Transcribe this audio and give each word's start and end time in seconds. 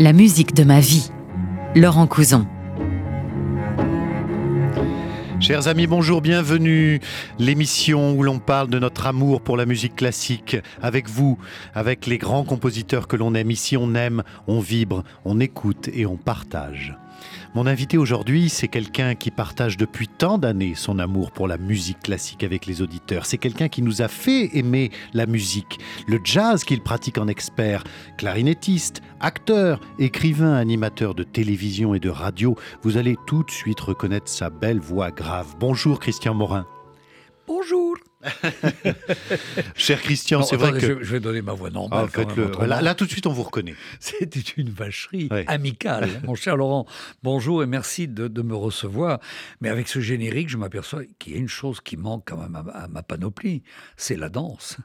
La 0.00 0.14
musique 0.14 0.54
de 0.54 0.64
ma 0.64 0.80
vie. 0.80 1.10
Laurent 1.76 2.06
Couson. 2.06 2.46
Chers 5.40 5.68
amis, 5.68 5.86
bonjour, 5.86 6.22
bienvenue. 6.22 7.00
L'émission 7.38 8.14
où 8.14 8.22
l'on 8.22 8.38
parle 8.38 8.70
de 8.70 8.78
notre 8.78 9.06
amour 9.06 9.42
pour 9.42 9.58
la 9.58 9.66
musique 9.66 9.96
classique 9.96 10.56
avec 10.80 11.06
vous, 11.06 11.36
avec 11.74 12.06
les 12.06 12.16
grands 12.16 12.44
compositeurs 12.44 13.08
que 13.08 13.16
l'on 13.16 13.34
aime. 13.34 13.50
Ici, 13.50 13.76
on 13.76 13.94
aime, 13.94 14.22
on 14.46 14.60
vibre, 14.60 15.04
on 15.26 15.38
écoute 15.38 15.90
et 15.92 16.06
on 16.06 16.16
partage. 16.16 16.96
Mon 17.54 17.66
invité 17.66 17.98
aujourd'hui, 17.98 18.48
c'est 18.48 18.68
quelqu'un 18.68 19.14
qui 19.14 19.30
partage 19.30 19.76
depuis 19.76 20.08
tant 20.08 20.38
d'années 20.38 20.74
son 20.74 20.98
amour 20.98 21.30
pour 21.30 21.48
la 21.48 21.58
musique 21.58 22.00
classique 22.00 22.44
avec 22.44 22.66
les 22.66 22.82
auditeurs. 22.82 23.26
C'est 23.26 23.38
quelqu'un 23.38 23.68
qui 23.68 23.82
nous 23.82 24.02
a 24.02 24.08
fait 24.08 24.56
aimer 24.56 24.90
la 25.14 25.26
musique, 25.26 25.78
le 26.06 26.20
jazz 26.22 26.64
qu'il 26.64 26.80
pratique 26.80 27.18
en 27.18 27.28
expert, 27.28 27.84
clarinettiste, 28.18 29.02
acteur, 29.20 29.80
écrivain, 29.98 30.54
animateur 30.54 31.14
de 31.14 31.22
télévision 31.22 31.94
et 31.94 32.00
de 32.00 32.10
radio. 32.10 32.56
Vous 32.82 32.96
allez 32.96 33.16
tout 33.26 33.42
de 33.42 33.50
suite 33.50 33.80
reconnaître 33.80 34.28
sa 34.28 34.50
belle 34.50 34.80
voix 34.80 35.10
grave. 35.10 35.56
Bonjour 35.58 36.00
Christian 36.00 36.34
Morin. 36.34 36.66
Bonjour. 37.46 37.89
Cher 39.76 40.00
Christian, 40.02 40.42
c'est 40.42 40.56
vrai 40.56 40.72
que. 40.72 41.02
Je, 41.02 41.12
vais 41.12 41.20
donner 41.20 41.42
ma 41.42 41.52
voix 41.52 41.70
normale. 41.70 42.08
Ah, 42.60 42.80
là, 42.82 42.94
tout 42.94 43.06
de 43.06 43.10
suite, 43.10 43.26
on 43.26 43.32
vous 43.32 43.42
reconnaît. 43.42 43.74
C'était 44.00 44.40
une 44.40 44.70
vacherie 44.70 45.28
amicale. 45.46 46.08
Mon 46.24 46.34
cher 46.34 46.56
Laurent, 46.56 46.86
bonjour 47.22 47.62
et 47.62 47.66
merci 47.66 48.08
de, 48.08 48.42
me 48.42 48.54
recevoir. 48.54 49.20
Mais 49.60 49.68
avec 49.68 49.88
ce 49.88 50.00
générique, 50.00 50.48
je 50.48 50.56
m'aperçois 50.56 51.02
qu'il 51.18 51.32
y 51.34 51.36
a 51.36 51.38
une 51.38 51.48
chose 51.48 51.80
qui 51.80 51.96
manque 51.96 52.24
quand 52.26 52.36
même 52.36 52.56
à 52.56 52.88
ma 52.88 53.02
panoplie 53.02 53.62
c'est 53.96 54.16
la 54.16 54.28
danse. 54.28 54.76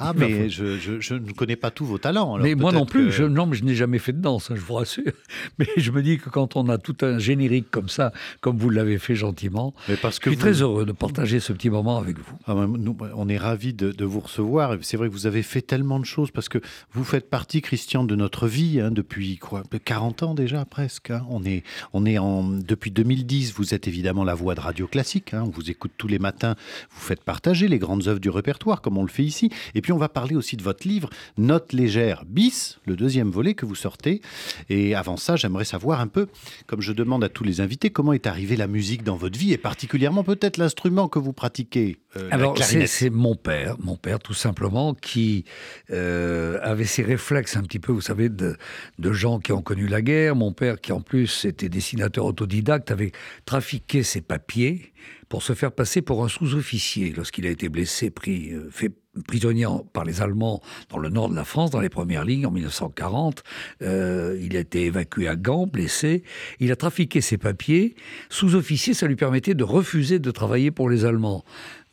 Ah, 0.00 0.12
mais 0.16 0.48
je, 0.48 0.78
je, 0.78 1.14
ne 1.14 1.32
connais 1.32 1.56
pas 1.56 1.70
tous 1.70 1.84
vos 1.84 1.98
talents. 1.98 2.38
mais 2.38 2.54
moi 2.54 2.72
non 2.72 2.86
plus, 2.86 3.10
je, 3.10 3.24
non, 3.24 3.46
mais 3.46 3.56
je 3.56 3.64
n'ai 3.64 3.74
jamais 3.74 3.98
fait 3.98 4.12
de 4.12 4.20
danse, 4.20 4.50
hein, 4.50 4.54
je 4.56 4.60
vous 4.60 4.74
rassure. 4.74 5.12
Mais 5.58 5.66
je 5.76 5.90
me 5.90 6.02
dis 6.02 6.18
que 6.18 6.30
quand 6.30 6.56
on 6.56 6.68
a 6.68 6.78
tout 6.78 6.96
un 7.02 7.18
générique 7.18 7.70
comme 7.70 7.88
ça, 7.88 8.12
comme 8.40 8.58
vous 8.58 8.70
l'avez 8.70 8.98
fait 8.98 9.16
gentiment, 9.16 9.74
mais 9.88 9.96
parce 9.96 10.18
que 10.18 10.30
je 10.30 10.36
suis 10.36 10.40
très 10.40 10.62
heureux 10.62 10.84
de 10.84 10.92
partager 10.92 11.40
ce 11.40 11.52
petit 11.52 11.70
moment 11.70 11.98
avec 11.98 12.16
vous. 12.18 12.38
Ah, 12.46 12.54
nous, 12.54 12.96
on 13.16 13.28
est 13.28 13.36
ravis 13.36 13.74
de, 13.74 14.04
vous 14.04 14.20
recevoir. 14.20 14.76
C'est 14.82 14.96
vrai 14.96 15.08
que 15.08 15.12
vous 15.12 15.26
avez 15.26 15.42
fait 15.42 15.62
tellement 15.62 15.98
de 15.98 16.04
choses, 16.04 16.30
parce 16.30 16.48
que 16.48 16.58
vous 16.92 17.04
faites 17.04 17.28
partie, 17.28 17.60
Christian, 17.60 18.04
de 18.04 18.14
notre 18.14 18.46
vie 18.46 18.80
hein, 18.80 18.90
depuis 18.90 19.38
quoi 19.38 19.62
40 19.84 20.22
ans 20.22 20.34
déjà, 20.34 20.64
presque. 20.64 21.10
Hein. 21.10 21.26
On 21.28 21.44
est, 21.44 21.64
on 21.92 22.06
est 22.06 22.18
en, 22.18 22.44
depuis 22.44 22.90
2010, 22.90 23.54
vous 23.54 23.74
êtes 23.74 23.88
évidemment 23.88 24.24
la 24.24 24.34
voix 24.34 24.54
de 24.54 24.60
Radio 24.60 24.86
Classique. 24.86 25.32
on 25.34 25.50
vous 25.50 25.70
écoute 25.70 25.92
tous 25.96 26.08
les 26.08 26.18
matins, 26.18 26.54
vous 26.90 27.00
faites 27.00 27.22
partager 27.22 27.68
les 27.68 27.78
grandes 27.78 28.06
œuvres 28.06 28.20
du 28.20 28.30
répertoire, 28.30 28.80
comme 28.80 28.96
on 28.96 29.02
le 29.02 29.08
fait 29.08 29.24
ici. 29.24 29.50
Et 29.74 29.80
puis 29.80 29.87
on 29.92 29.98
va 29.98 30.08
parler 30.08 30.34
aussi 30.34 30.56
de 30.56 30.62
votre 30.62 30.86
livre 30.86 31.10
Notes 31.36 31.72
légères 31.72 32.24
bis, 32.26 32.78
le 32.86 32.96
deuxième 32.96 33.30
volet 33.30 33.54
que 33.54 33.66
vous 33.66 33.74
sortez. 33.74 34.20
Et 34.68 34.94
avant 34.94 35.16
ça, 35.16 35.36
j'aimerais 35.36 35.64
savoir 35.64 36.00
un 36.00 36.06
peu, 36.06 36.28
comme 36.66 36.80
je 36.80 36.92
demande 36.92 37.24
à 37.24 37.28
tous 37.28 37.44
les 37.44 37.60
invités, 37.60 37.90
comment 37.90 38.12
est 38.12 38.26
arrivée 38.26 38.56
la 38.56 38.66
musique 38.66 39.02
dans 39.02 39.16
votre 39.16 39.38
vie 39.38 39.52
et 39.52 39.58
particulièrement 39.58 40.24
peut-être 40.24 40.56
l'instrument 40.56 41.08
que 41.08 41.18
vous 41.18 41.32
pratiquez. 41.32 41.98
Euh, 42.16 42.28
Alors 42.30 42.56
c'est 42.58 43.10
mon 43.10 43.34
père, 43.34 43.76
mon 43.80 43.96
père 43.96 44.18
tout 44.18 44.34
simplement, 44.34 44.94
qui 44.94 45.44
euh, 45.90 46.58
avait 46.62 46.84
ces 46.84 47.02
réflexes 47.02 47.56
un 47.56 47.62
petit 47.62 47.78
peu, 47.78 47.92
vous 47.92 48.00
savez, 48.00 48.28
de, 48.28 48.56
de 48.98 49.12
gens 49.12 49.38
qui 49.38 49.52
ont 49.52 49.62
connu 49.62 49.86
la 49.86 50.02
guerre. 50.02 50.34
Mon 50.36 50.52
père, 50.52 50.80
qui 50.80 50.92
en 50.92 51.00
plus 51.00 51.44
était 51.44 51.68
dessinateur 51.68 52.24
autodidacte, 52.24 52.90
avait 52.90 53.12
trafiqué 53.44 54.02
ses 54.02 54.20
papiers 54.20 54.92
pour 55.28 55.42
se 55.42 55.52
faire 55.52 55.72
passer 55.72 56.02
pour 56.02 56.24
un 56.24 56.28
sous-officier 56.28 57.12
lorsqu'il 57.14 57.46
a 57.46 57.50
été 57.50 57.68
blessé, 57.68 58.10
pris, 58.10 58.52
euh, 58.52 58.68
fait 58.70 58.92
prisonnier 59.26 59.66
par 59.92 60.04
les 60.04 60.22
Allemands 60.22 60.60
dans 60.90 60.98
le 60.98 61.08
nord 61.08 61.28
de 61.28 61.34
la 61.34 61.44
France, 61.44 61.70
dans 61.70 61.80
les 61.80 61.88
premières 61.88 62.24
lignes 62.24 62.46
en 62.46 62.50
1940. 62.50 63.42
Euh, 63.82 64.38
il 64.42 64.56
a 64.56 64.60
été 64.60 64.84
évacué 64.84 65.28
à 65.28 65.36
Gand, 65.36 65.66
blessé. 65.66 66.22
Il 66.60 66.70
a 66.72 66.76
trafiqué 66.76 67.20
ses 67.20 67.38
papiers. 67.38 67.94
Sous-officier, 68.28 68.94
ça 68.94 69.06
lui 69.06 69.16
permettait 69.16 69.54
de 69.54 69.64
refuser 69.64 70.18
de 70.18 70.30
travailler 70.30 70.70
pour 70.70 70.88
les 70.90 71.04
Allemands. 71.04 71.44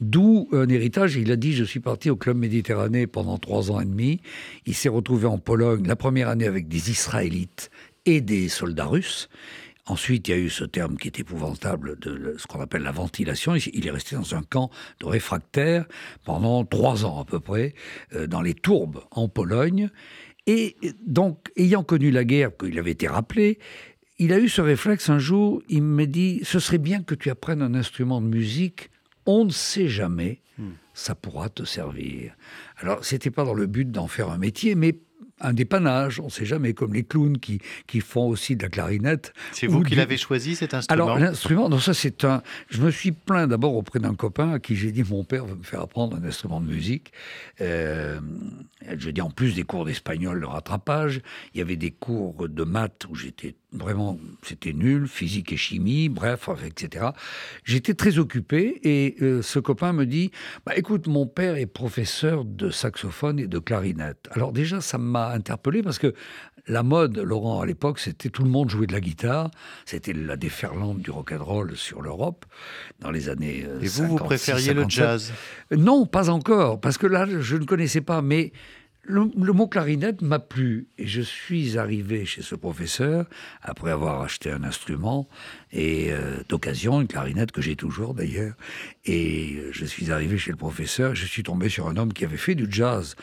D'où 0.02 0.50
un 0.52 0.68
héritage. 0.68 1.16
Il 1.16 1.32
a 1.32 1.36
dit 1.36 1.54
Je 1.54 1.64
suis 1.64 1.80
parti 1.80 2.10
au 2.10 2.16
Club 2.16 2.38
Méditerranée 2.38 3.08
pendant 3.08 3.38
trois 3.38 3.72
ans 3.72 3.80
et 3.80 3.86
demi. 3.86 4.20
Il 4.66 4.76
s'est 4.76 4.90
retrouvé 4.90 5.26
en 5.26 5.38
Pologne 5.38 5.88
la 5.88 5.96
première 5.96 6.28
année 6.28 6.48
avec 6.48 6.68
des 6.68 6.92
Israélites 6.92 7.70
et 8.06 8.22
des 8.22 8.50
soldats 8.50 8.86
russes. 8.86 9.30
Ensuite, 9.88 10.28
il 10.28 10.32
y 10.32 10.34
a 10.34 10.38
eu 10.38 10.50
ce 10.50 10.64
terme 10.64 10.98
qui 10.98 11.08
est 11.08 11.20
épouvantable 11.20 12.00
de 12.00 12.36
ce 12.38 12.48
qu'on 12.48 12.60
appelle 12.60 12.82
la 12.82 12.92
ventilation. 12.92 13.56
Il 13.56 13.86
est 13.86 13.92
resté 13.92 14.16
dans 14.16 14.34
un 14.34 14.42
camp 14.42 14.72
de 15.00 15.06
réfractaires 15.06 15.86
pendant 16.24 16.66
trois 16.66 17.06
ans 17.06 17.22
à 17.22 17.26
peu 17.26 17.40
près, 17.40 17.76
euh, 18.14 18.26
dans 18.26 18.42
les 18.42 18.56
Tourbes 18.56 19.04
en 19.12 19.28
Pologne. 19.28 19.90
Et 20.48 20.76
donc, 21.06 21.52
ayant 21.56 21.84
connu 21.84 22.10
la 22.10 22.24
guerre, 22.24 22.56
qu'il 22.58 22.78
avait 22.80 22.92
été 22.92 23.08
rappelé, 23.08 23.60
il 24.18 24.34
a 24.34 24.40
eu 24.40 24.50
ce 24.50 24.62
réflexe 24.62 25.10
un 25.10 25.20
jour, 25.20 25.62
il 25.70 25.84
me 25.84 26.06
dit, 26.06 26.40
ce 26.44 26.60
serait 26.60 26.78
bien 26.78 27.04
que 27.04 27.16
tu 27.16 27.30
apprennes 27.30 27.62
un 27.62 27.76
instrument 27.76 28.22
de 28.22 28.28
musique, 28.28 28.90
on 29.26 29.46
ne 29.46 29.52
sait 29.52 29.88
jamais, 29.88 30.42
hmm. 30.58 30.72
ça 30.94 31.16
pourra 31.16 31.50
te 31.50 31.64
servir. 31.64 32.36
Alors, 32.78 33.04
c'était 33.04 33.32
pas 33.32 33.44
dans 33.44 33.54
le 33.54 33.66
but 33.68 33.92
d'en 33.92 34.08
faire 34.08 34.30
un 34.30 34.38
métier, 34.38 34.76
mais 34.76 34.98
un 35.42 35.54
dépannage, 35.54 36.20
on 36.20 36.26
ne 36.26 36.30
sait 36.30 36.46
jamais, 36.46 36.74
comme 36.74 36.94
les 36.94 37.04
clowns 37.04 37.38
qui, 37.40 37.60
qui 37.88 38.00
font 38.00 38.28
aussi 38.28 38.56
de 38.56 38.64
la 38.64 38.70
clarinette. 38.70 39.34
C'est 39.52 39.68
vous 39.68 39.84
qui 39.84 39.96
l'avez 39.96 40.18
choisi 40.18 40.56
cet 40.56 40.74
instrument 40.74 41.04
Alors 41.04 41.20
l'instrument, 41.20 41.68
non 41.68 41.80
ça 41.80 41.94
c'est 41.94 42.24
un... 42.24 42.42
Je 42.70 42.82
me 42.82 42.90
suis 42.90 43.12
plaint 43.12 43.50
d'abord 43.50 43.76
auprès 43.76 44.00
d'un 44.00 44.16
copain 44.16 44.54
à 44.54 44.60
qui 44.60 44.76
j'ai 44.76 44.92
dit 44.92 45.04
mon 45.04 45.24
père 45.24 45.46
veut 45.46 45.56
me 45.56 45.64
faire 45.64 45.82
apprendre 45.82 46.16
un 46.16 46.24
instrument 46.24 46.62
de 46.62 46.68
musique. 46.68 47.12
Euh, 47.60 48.20
je 48.98 49.10
dis 49.10 49.22
en 49.22 49.30
plus 49.30 49.56
des 49.56 49.64
cours 49.64 49.86
d'espagnol, 49.86 50.40
de 50.40 50.46
rattrapage, 50.46 51.22
il 51.54 51.60
y 51.60 51.62
avait 51.62 51.76
des 51.76 51.92
cours 51.92 52.48
de 52.48 52.64
maths 52.64 53.06
où 53.10 53.16
j'étais 53.16 53.56
vraiment, 53.78 54.18
c'était 54.42 54.74
nul, 54.74 55.08
physique 55.08 55.52
et 55.54 55.58
chimie, 55.58 56.10
bref, 56.10 56.50
etc. 56.66 57.08
J'étais 57.64 57.94
très 57.94 58.18
occupé 58.18 58.80
et 58.84 59.16
euh, 59.22 59.42
ce 59.42 59.60
copain 59.60 59.94
me 59.94 60.06
dit, 60.06 60.32
bah, 60.66 60.74
écoute, 60.76 61.08
mon 61.08 61.28
père 61.28 61.56
est 61.56 61.66
professeur 61.66 62.46
de 62.46 62.70
saxophone 62.70 63.40
et 63.40 63.48
de 63.48 63.60
clarinette. 63.60 64.28
Alors 64.32 64.52
déjà, 64.52 64.82
ça 64.82 64.98
m'a 64.98 65.32
interpellé 65.32 65.84
parce 65.84 66.00
que 66.00 66.14
la 66.68 66.82
mode, 66.82 67.18
Laurent, 67.18 67.62
à 67.62 67.66
l'époque, 67.66 68.00
c'était 68.00 68.30
tout 68.30 68.44
le 68.44 68.50
monde 68.50 68.70
jouait 68.70 68.88
de 68.88 68.94
la 68.94 69.02
guitare. 69.02 69.52
C'était 69.86 70.14
la 70.14 70.36
déferlante 70.36 71.00
du 71.00 71.12
rock'n'roll 71.12 71.76
sur 71.78 72.02
l'Europe 72.02 72.46
dans 73.00 73.12
les 73.12 73.30
années. 73.30 73.66
Et 73.82 73.88
vous, 73.88 74.08
vous 74.08 74.16
préfériez 74.18 74.74
le 74.74 74.86
jazz? 74.88 75.32
Non, 75.72 76.06
pas 76.08 76.30
encore, 76.30 76.80
parce 76.82 76.98
que 76.98 77.06
là, 77.06 77.28
je 77.40 77.56
ne 77.56 77.66
connaissais 77.66 78.02
pas, 78.02 78.22
mais 78.22 78.52
le, 79.08 79.54
mot 79.54 79.68
clarinette 79.68 80.22
m'a 80.22 80.40
plu 80.40 80.88
et 80.98 81.08
je 81.08 81.22
suis 81.22 81.78
arrivé 81.78 82.26
chez 82.26 82.42
ce 82.42 82.56
professeur 82.56 83.26
après 83.62 83.92
avoir 83.92 84.22
acheté 84.22 84.52
un 84.52 84.64
instrument 84.64 85.28
et 85.72 86.12
euh, 86.12 86.38
d'occasion 86.50 87.02
une 87.02 87.08
clarinette 87.08 87.52
que 87.52 87.62
j'ai 87.62 87.76
toujours 87.76 88.14
d'ailleurs. 88.14 88.56
Et 89.06 89.62
je 89.72 89.86
suis 89.86 90.12
arrivé 90.12 90.38
chez 90.38 90.52
le 90.52 90.58
professeur 90.58 91.16
je 91.16 91.26
suis 91.26 91.44
tombé 91.44 91.70
sur 91.70 91.88
un 91.88 91.98
homme 91.98 92.14
qui 92.14 92.26
avait 92.26 92.38
fait 92.38 92.56
du 92.56 92.68
jazz 92.70 93.16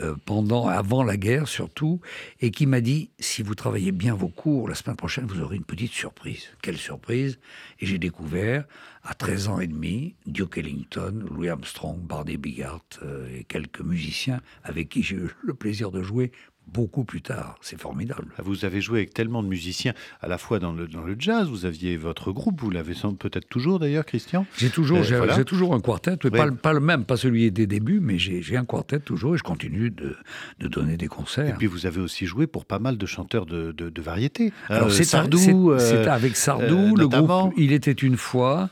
euh, 0.00 0.14
pendant 0.24 0.68
avant 0.68 1.02
la 1.02 1.16
guerre 1.16 1.48
surtout 1.48 2.00
et 2.40 2.50
qui 2.50 2.66
m'a 2.66 2.80
dit 2.80 3.10
si 3.18 3.42
vous 3.42 3.54
travaillez 3.54 3.92
bien 3.92 4.14
vos 4.14 4.28
cours 4.28 4.68
la 4.68 4.74
semaine 4.74 4.96
prochaine 4.96 5.26
vous 5.26 5.40
aurez 5.40 5.56
une 5.56 5.64
petite 5.64 5.92
surprise 5.92 6.48
quelle 6.62 6.76
surprise? 6.76 7.38
Et 7.80 7.86
j'ai 7.86 7.98
découvert 7.98 8.64
à 9.08 9.14
13 9.14 9.48
ans 9.48 9.58
et 9.58 9.66
demi, 9.66 10.14
Duke 10.26 10.58
Ellington, 10.58 11.24
Louis 11.30 11.48
Armstrong, 11.48 11.98
Barney 11.98 12.36
Bigart 12.36 12.84
euh, 13.02 13.26
et 13.34 13.44
quelques 13.44 13.80
musiciens 13.80 14.42
avec 14.64 14.90
qui 14.90 15.02
j'ai 15.02 15.16
eu 15.16 15.30
le 15.42 15.54
plaisir 15.54 15.90
de 15.90 16.02
jouer 16.02 16.30
beaucoup 16.72 17.04
plus 17.04 17.22
tard. 17.22 17.56
C'est 17.60 17.80
formidable. 17.80 18.26
Ah, 18.38 18.42
vous 18.44 18.64
avez 18.64 18.80
joué 18.80 19.00
avec 19.00 19.14
tellement 19.14 19.42
de 19.42 19.48
musiciens, 19.48 19.94
à 20.20 20.28
la 20.28 20.38
fois 20.38 20.58
dans 20.58 20.72
le, 20.72 20.86
dans 20.86 21.02
le 21.02 21.16
jazz, 21.18 21.48
vous 21.48 21.64
aviez 21.64 21.96
votre 21.96 22.32
groupe, 22.32 22.60
vous 22.60 22.70
l'avez 22.70 22.94
peut-être 23.18 23.48
toujours 23.48 23.78
d'ailleurs, 23.78 24.04
Christian? 24.04 24.46
J'ai 24.56 24.70
toujours, 24.70 24.98
euh, 24.98 25.34
j'ai, 25.36 25.44
toujours 25.44 25.74
un 25.74 25.80
quartet, 25.80 26.16
pas, 26.16 26.50
pas, 26.50 26.72
le 26.72 26.80
même, 26.80 27.04
pas 27.04 27.16
celui 27.16 27.50
des 27.50 27.66
débuts, 27.66 28.00
mais 28.00 28.18
j'ai, 28.18 28.56
un 28.56 28.64
quartet 28.64 28.98
toujours 28.98 29.34
et 29.34 29.38
je 29.38 29.42
continue 29.42 29.90
de, 29.90 30.16
de, 30.58 30.68
donner 30.68 30.96
des 30.96 31.06
concerts. 31.06 31.48
Et 31.48 31.52
puis 31.52 31.66
vous 31.66 31.86
avez 31.86 32.00
aussi 32.00 32.26
joué 32.26 32.46
pour 32.46 32.64
pas 32.64 32.78
mal 32.78 32.98
de 32.98 33.06
chanteurs 33.06 33.46
de, 33.46 33.72
de, 33.72 34.02
variété. 34.02 34.52
Alors 34.68 34.88
euh, 34.88 34.90
c'est 34.90 35.04
Sardou. 35.04 35.78
C'est, 35.78 36.06
avec 36.06 36.36
Sardou, 36.36 36.96
le 36.96 37.08
groupe 37.08 37.54
Il 37.56 37.72
était 37.72 37.92
une 37.92 38.16
fois. 38.16 38.68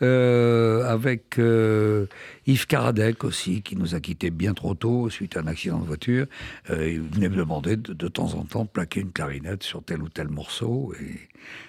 Euh, 0.00 0.84
avec 0.84 1.40
euh, 1.40 2.06
Yves 2.46 2.68
Karadec 2.68 3.24
aussi, 3.24 3.62
qui 3.62 3.74
nous 3.74 3.96
a 3.96 4.00
quittés 4.00 4.30
bien 4.30 4.54
trop 4.54 4.74
tôt 4.74 5.10
suite 5.10 5.36
à 5.36 5.40
un 5.40 5.48
accident 5.48 5.78
de 5.80 5.86
voiture. 5.86 6.26
Euh, 6.70 6.88
il 6.88 7.00
venait 7.00 7.28
me 7.28 7.36
demander 7.36 7.76
de, 7.76 7.92
de, 7.92 8.08
temps 8.08 8.34
en 8.34 8.44
temps 8.44 8.62
de 8.62 8.68
plaquer 8.68 9.00
une 9.00 9.10
clarinette 9.10 9.64
sur 9.64 9.82
tel 9.82 10.00
ou 10.00 10.08
tel 10.08 10.28
morceau, 10.28 10.92
et 11.00 11.18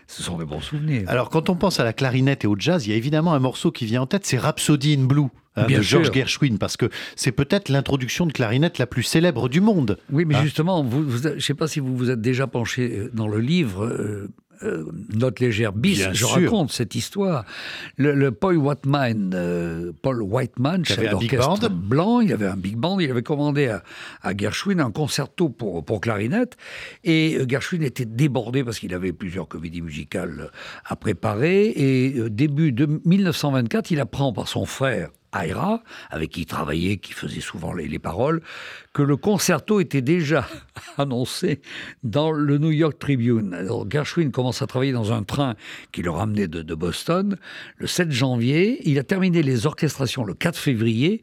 ce 0.06 0.22
sont 0.22 0.38
des 0.38 0.46
bons 0.46 0.62
souvenirs. 0.62 1.06
Alors, 1.08 1.32
quand 1.32 1.50
on 1.50 1.56
pense 1.56 1.80
à 1.80 1.84
la 1.84 1.94
clarinette 1.94 2.44
et 2.44 2.48
au 2.48 2.56
jazz, 2.58 2.86
il 2.86 2.92
y 2.92 2.94
a 2.94 2.98
évidemment 2.98 3.34
un 3.34 3.40
morceau 3.40 3.72
qui 3.72 3.86
vient 3.86 4.04
en 4.04 4.08
tête, 4.08 4.28
c'est 4.28 4.38
Rhapsody 4.38 4.94
in 4.94 5.06
Blue. 5.06 5.28
Hein, 5.56 5.66
de 5.66 5.82
George 5.82 6.14
Gershwin, 6.14 6.58
parce 6.58 6.78
que 6.78 6.90
c'est 7.16 7.32
peut-être 7.32 7.70
l'introduction 7.70 8.28
de 8.28 8.32
clarinette 8.32 8.78
la 8.78 8.86
plus 8.86 9.02
célèbre 9.02 9.50
du 9.50 9.62
monde. 9.62 9.98
Oui, 10.12 10.24
mais 10.24 10.36
hein 10.36 10.44
justement, 10.44 10.84
vous, 10.84 11.10
je 11.10 11.30
ne 11.30 11.40
sais 11.40 11.56
pas 11.56 11.68
si 11.68 11.80
vous 11.80 11.98
vous 11.98 12.12
êtes 12.12 12.22
déjà 12.22 12.46
penché 12.46 13.10
dans 13.14 13.28
le 13.28 13.40
livre 13.40 13.84
euh, 13.84 14.30
note 14.62 15.40
légère 15.40 15.74
bis, 15.74 16.10
je 16.14 16.26
raconte 16.26 16.72
cette 16.72 16.96
histoire. 16.96 17.46
Le, 17.98 18.32
Paul 18.32 18.58
Whiteman, 18.58 19.32
euh, 19.34 19.92
Paul 20.02 20.22
Whiteman, 20.22 20.86
chef 20.86 21.10
d'orchestre 21.10 21.70
blanc, 21.70 22.20
il 22.20 22.34
avait 22.34 22.48
un 22.48 22.58
big 22.58 22.76
band, 22.76 23.00
il 23.00 23.10
avait 23.10 23.24
commandé 23.24 23.68
à, 23.68 23.84
à 24.22 24.36
Gershwin 24.36 24.80
un 24.80 24.92
concerto 24.92 25.50
pour, 25.50 25.84
pour 25.84 26.02
clarinette, 26.02 26.58
et 27.04 27.38
euh, 27.38 27.46
Gershwin 27.48 27.84
était 27.84 28.06
débordé 28.06 28.64
parce 28.64 28.80
qu'il 28.80 28.94
avait 28.94 29.14
plusieurs 29.14 29.48
comédies 29.48 29.82
musicales 29.82 30.52
à 30.86 30.96
préparer, 30.96 31.74
et 31.76 32.30
début 32.30 32.72
de 32.72 32.88
1924, 33.06 33.92
il 33.92 34.00
apprend 34.00 34.34
par 34.34 34.48
son 34.48 34.66
frère 34.66 35.10
Aira, 35.34 35.84
avec 36.10 36.32
qui 36.32 36.42
il 36.42 36.46
travaillait, 36.46 36.98
qui 36.98 37.14
faisait 37.14 37.42
souvent 37.42 37.74
les, 37.74 38.00
paroles, 38.00 38.42
que 39.00 39.04
le 39.04 39.16
concerto 39.16 39.80
était 39.80 40.02
déjà 40.02 40.46
annoncé 40.98 41.62
dans 42.04 42.34
le 42.34 42.58
New 42.58 42.72
York 42.72 43.00
Tribune. 43.00 43.54
Alors 43.54 43.90
Gershwin 43.90 44.30
commence 44.30 44.62
à 44.62 44.68
travailler 44.68 44.92
dans 44.92 45.14
un 45.14 45.24
train 45.24 45.56
qui 45.94 46.02
le 46.02 46.12
ramenait 46.12 46.50
de, 46.50 46.62
de, 46.62 46.76
Boston 46.76 47.38
le 47.78 47.88
7 47.88 48.12
janvier. 48.12 48.82
Il 48.84 49.00
a 49.00 49.04
terminé 49.04 49.42
les 49.42 49.66
orchestrations 49.66 50.26
le 50.26 50.34
4 50.34 50.58
février 50.58 51.22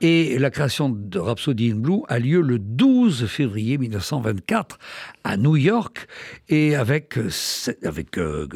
et 0.00 0.38
la 0.38 0.48
création 0.48 0.88
de 0.88 1.18
Rhapsody 1.18 1.70
in 1.70 1.76
Blue 1.76 2.00
a 2.08 2.18
lieu 2.18 2.40
le 2.40 2.58
12 2.58 3.26
février 3.26 3.76
1924 3.76 4.78
à 5.24 5.36
New 5.36 5.56
York 5.56 6.06
et 6.48 6.76
avec, 6.76 7.18
avec 7.82 8.16
euh, 8.16 8.48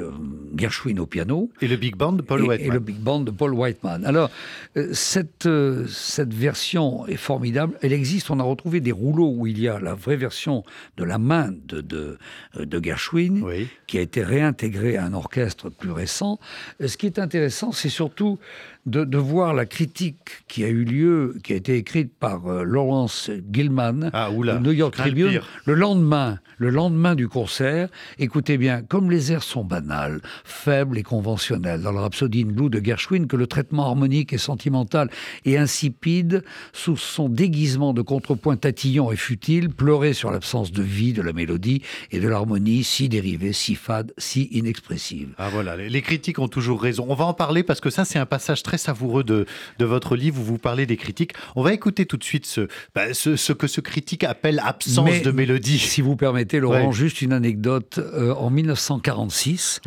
Gershwin 0.56 0.98
au 0.98 1.06
piano. 1.06 1.50
Et 1.60 1.68
le 1.68 1.76
big 1.76 1.96
band 1.96 2.12
de 2.12 2.22
Paul 2.22 2.40
Whiteman. 2.40 2.66
Et 2.66 2.70
le 2.70 2.80
big 2.80 2.96
band 2.96 3.20
de 3.20 3.30
Paul 3.30 3.52
Whiteman. 3.52 4.06
Alors, 4.06 4.30
euh, 4.78 4.88
cette, 4.94 5.44
euh, 5.44 5.86
cette 5.88 6.32
version 6.32 7.06
est 7.06 7.16
formidable. 7.16 7.76
Elle 7.82 7.92
existe. 7.92 8.30
On 8.30 8.40
a 8.40 8.42
retrouvé 8.42 8.61
des 8.70 8.92
rouleaux 8.92 9.32
où 9.36 9.46
il 9.46 9.58
y 9.60 9.68
a 9.68 9.78
la 9.78 9.94
vraie 9.94 10.16
version 10.16 10.64
de 10.96 11.04
la 11.04 11.18
main 11.18 11.50
de, 11.66 11.80
de, 11.80 12.18
de 12.58 12.84
Gershwin, 12.84 13.44
qui 13.86 13.98
a 13.98 14.00
été 14.00 14.22
réintégrée 14.22 14.96
à 14.96 15.04
un 15.04 15.12
orchestre 15.12 15.68
plus 15.70 15.90
récent. 15.90 16.38
Ce 16.84 16.96
qui 16.96 17.06
est 17.06 17.18
intéressant, 17.18 17.72
c'est 17.72 17.88
surtout 17.88 18.38
de, 18.86 19.16
voir 19.16 19.54
la 19.54 19.64
critique 19.64 20.44
qui 20.48 20.64
a 20.64 20.68
eu 20.68 20.84
lieu, 20.84 21.36
qui 21.44 21.52
a 21.52 21.56
été 21.56 21.76
écrite 21.76 22.12
par 22.18 22.46
euh, 22.46 22.64
Lawrence 22.64 23.30
Gilman, 23.52 24.10
ah, 24.12 24.30
New 24.32 24.72
York 24.72 24.96
Tribune, 24.96 25.40
le 25.64 25.74
lendemain, 25.74 26.40
le 26.58 26.70
lendemain 26.70 27.14
du 27.14 27.28
concert. 27.28 27.88
Écoutez 28.18 28.58
bien, 28.58 28.82
comme 28.82 29.10
les 29.10 29.30
airs 29.30 29.44
sont 29.44 29.64
banals, 29.64 30.20
faibles 30.44 30.98
et 30.98 31.04
conventionnels 31.04 31.82
dans 31.82 31.92
le 31.92 32.00
Rhapsody 32.00 32.42
in 32.42 32.52
Blue 32.52 32.70
de 32.70 32.84
Gershwin, 32.84 33.26
que 33.26 33.36
le 33.36 33.46
traitement 33.46 33.86
harmonique 33.86 34.32
et 34.32 34.38
sentimental 34.38 35.10
est 35.44 35.56
insipide 35.56 36.42
sous 36.72 36.96
son 36.96 37.28
déguisement 37.28 37.94
de 37.94 38.02
contrepoint 38.02 38.56
tatillon 38.56 39.12
et 39.12 39.16
futile, 39.16 39.70
pleurer 39.70 40.12
sur 40.12 40.32
l'absence 40.32 40.72
de 40.72 40.82
vie 40.82 41.12
de 41.12 41.22
la 41.22 41.32
mélodie 41.32 41.82
et 42.10 42.18
de 42.18 42.26
l'harmonie 42.26 42.82
si 42.82 43.08
dérivée, 43.08 43.52
si 43.52 43.76
fade, 43.76 44.12
si 44.18 44.48
inexpressive. 44.50 45.34
Ah 45.38 45.50
voilà, 45.50 45.76
les 45.76 46.02
critiques 46.02 46.40
ont 46.40 46.48
toujours 46.48 46.82
raison. 46.82 47.06
On 47.08 47.14
va 47.14 47.26
en 47.26 47.34
parler 47.34 47.62
parce 47.62 47.80
que 47.80 47.90
ça, 47.90 48.04
c'est 48.04 48.18
un 48.18 48.26
passage 48.26 48.62
très 48.62 48.71
très 48.72 48.78
savoureux 48.78 49.22
de, 49.22 49.44
de 49.78 49.84
votre 49.84 50.16
livre 50.16 50.40
où 50.40 50.44
vous 50.44 50.56
parlez 50.56 50.86
des 50.86 50.96
critiques. 50.96 51.34
On 51.56 51.62
va 51.62 51.74
écouter 51.74 52.06
tout 52.06 52.16
de 52.16 52.24
suite 52.24 52.46
ce, 52.46 52.68
bah, 52.94 53.12
ce, 53.12 53.52
que 53.52 53.66
ce 53.66 53.82
critique 53.82 54.24
appelle 54.24 54.62
absence 54.64 55.20
de 55.20 55.30
mélodie. 55.30 55.78
Si 55.78 56.00
vous 56.00 56.16
permettez, 56.16 56.58
Laurent, 56.58 56.90
juste 56.90 57.20
une 57.20 57.34
anecdote. 57.34 57.98
Euh, 57.98 58.32
en 58.32 58.48
1946, 58.48 59.82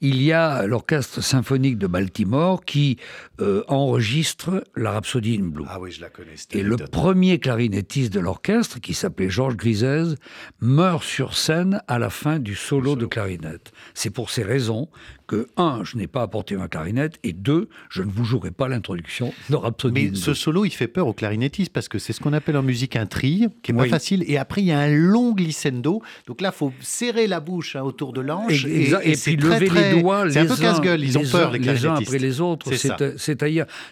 il 0.00 0.22
y 0.22 0.32
a 0.32 0.66
l'Orchestre 0.66 1.22
symphonique 1.22 1.78
de 1.78 1.86
Baltimore 1.86 2.64
qui 2.64 2.98
euh, 3.40 3.62
enregistre 3.68 4.64
la 4.74 4.90
Rhapsody 4.90 5.38
in 5.40 5.44
Blue. 5.44 5.64
Ah 5.68 5.78
oui, 5.80 5.92
je 5.92 6.00
la 6.00 6.10
connais. 6.10 6.34
Et 6.50 6.64
le 6.64 6.76
premier 6.76 7.38
clarinettiste 7.38 8.12
de 8.12 8.18
l'orchestre, 8.18 8.80
qui 8.80 8.92
s'appelait 8.92 9.30
Georges 9.30 9.56
Grisez, 9.56 10.16
meurt 10.60 11.04
sur 11.04 11.36
scène 11.36 11.80
à 11.86 12.00
la 12.00 12.10
fin 12.10 12.40
du 12.40 12.56
solo, 12.56 12.96
de 12.96 13.06
clarinette. 13.06 13.70
C'est 13.94 14.10
pour 14.10 14.30
ces 14.30 14.42
raisons 14.42 14.88
que, 15.26 15.48
un, 15.56 15.82
je 15.84 15.96
n'ai 15.96 16.06
pas 16.06 16.22
apporté 16.22 16.56
ma 16.56 16.68
clarinette, 16.68 17.18
et 17.22 17.32
deux, 17.32 17.68
je 17.90 18.02
ne 18.02 18.10
vous 18.10 18.24
jouerai 18.24 18.50
pas 18.50 18.68
l'introduction 18.68 19.32
de 19.50 19.56
Rhapsody. 19.56 20.10
Mais 20.10 20.16
ce 20.16 20.34
solo, 20.34 20.64
il 20.64 20.70
fait 20.70 20.88
peur 20.88 21.06
aux 21.06 21.12
clarinettistes, 21.12 21.72
parce 21.72 21.88
que 21.88 21.98
c'est 21.98 22.12
ce 22.12 22.20
qu'on 22.20 22.32
appelle 22.32 22.56
en 22.56 22.62
musique 22.62 22.96
un 22.96 23.06
tri, 23.06 23.46
qui 23.62 23.72
est 23.72 23.74
pas 23.74 23.86
facile, 23.86 24.24
et 24.26 24.38
après, 24.38 24.62
il 24.62 24.66
y 24.66 24.72
a 24.72 24.78
un 24.78 24.94
long 24.94 25.32
glissando, 25.32 26.02
donc 26.26 26.40
là, 26.40 26.52
il 26.54 26.56
faut 26.56 26.72
serrer 26.80 27.26
la 27.26 27.40
bouche 27.40 27.76
hein, 27.76 27.82
autour 27.82 28.12
de 28.12 28.20
l'anche, 28.20 28.64
et, 28.64 28.90
et, 28.90 29.16
puis 29.16 29.36
lever 29.36 29.68
les 29.68 30.00
doigts, 30.00 30.30
c'est 30.30 30.40
un 30.40 30.46
peu 30.46 30.56
casse-gueule, 30.56 31.02
ils 31.02 31.18
ont 31.18 31.24
peur, 31.24 31.50
les 31.50 31.60
clarinettistes. 31.60 31.82
Les 31.82 31.88
uns 31.88 31.94
après 31.94 32.18
les 32.18 32.40
autres, 32.40 32.72
c'est 32.74 33.36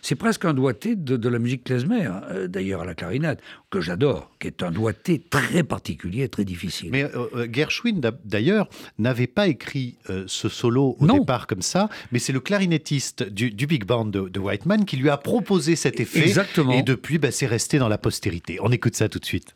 c'est 0.02 0.14
presque 0.14 0.44
un 0.44 0.54
doigté 0.54 0.96
de, 0.96 1.28
la 1.28 1.38
musique 1.38 1.64
klezmer, 1.64 2.08
euh, 2.30 2.48
d'ailleurs, 2.48 2.82
à 2.82 2.84
la 2.84 2.94
clarinette, 2.94 3.40
que 3.74 3.80
j'adore, 3.80 4.30
qui 4.38 4.46
est 4.46 4.62
un 4.62 4.70
doigté 4.70 5.18
très 5.18 5.62
particulier, 5.64 6.28
très 6.28 6.44
difficile. 6.44 6.90
Mais 6.92 7.04
euh, 7.04 7.26
euh, 7.34 7.48
Gershwin, 7.50 8.00
d'ailleurs, 8.24 8.68
n'avait 8.98 9.26
pas 9.26 9.48
écrit 9.48 9.96
ce 10.26 10.48
solo 10.48 10.96
au 11.00 11.06
départ 11.06 11.46
comme 11.46 11.62
ça, 11.62 11.88
mais 12.12 12.18
c'est 12.18 12.32
le 12.32 12.40
clarinettiste 12.40 13.24
du, 13.24 13.66
big 13.66 13.84
band 13.84 14.04
de, 14.06 14.38
Whiteman 14.38 14.84
qui 14.84 14.96
lui 14.96 15.10
a 15.10 15.16
proposé 15.16 15.74
cet 15.74 15.98
effet. 16.00 16.20
Exactement. 16.20 16.72
Et 16.72 16.82
depuis, 16.82 17.18
bah, 17.18 17.30
c'est 17.30 17.46
resté 17.46 17.78
dans 17.78 17.88
la 17.88 17.98
postérité. 17.98 18.58
On 18.60 18.70
écoute 18.70 18.94
ça 18.94 19.08
tout 19.08 19.18
de 19.18 19.24
suite. 19.24 19.54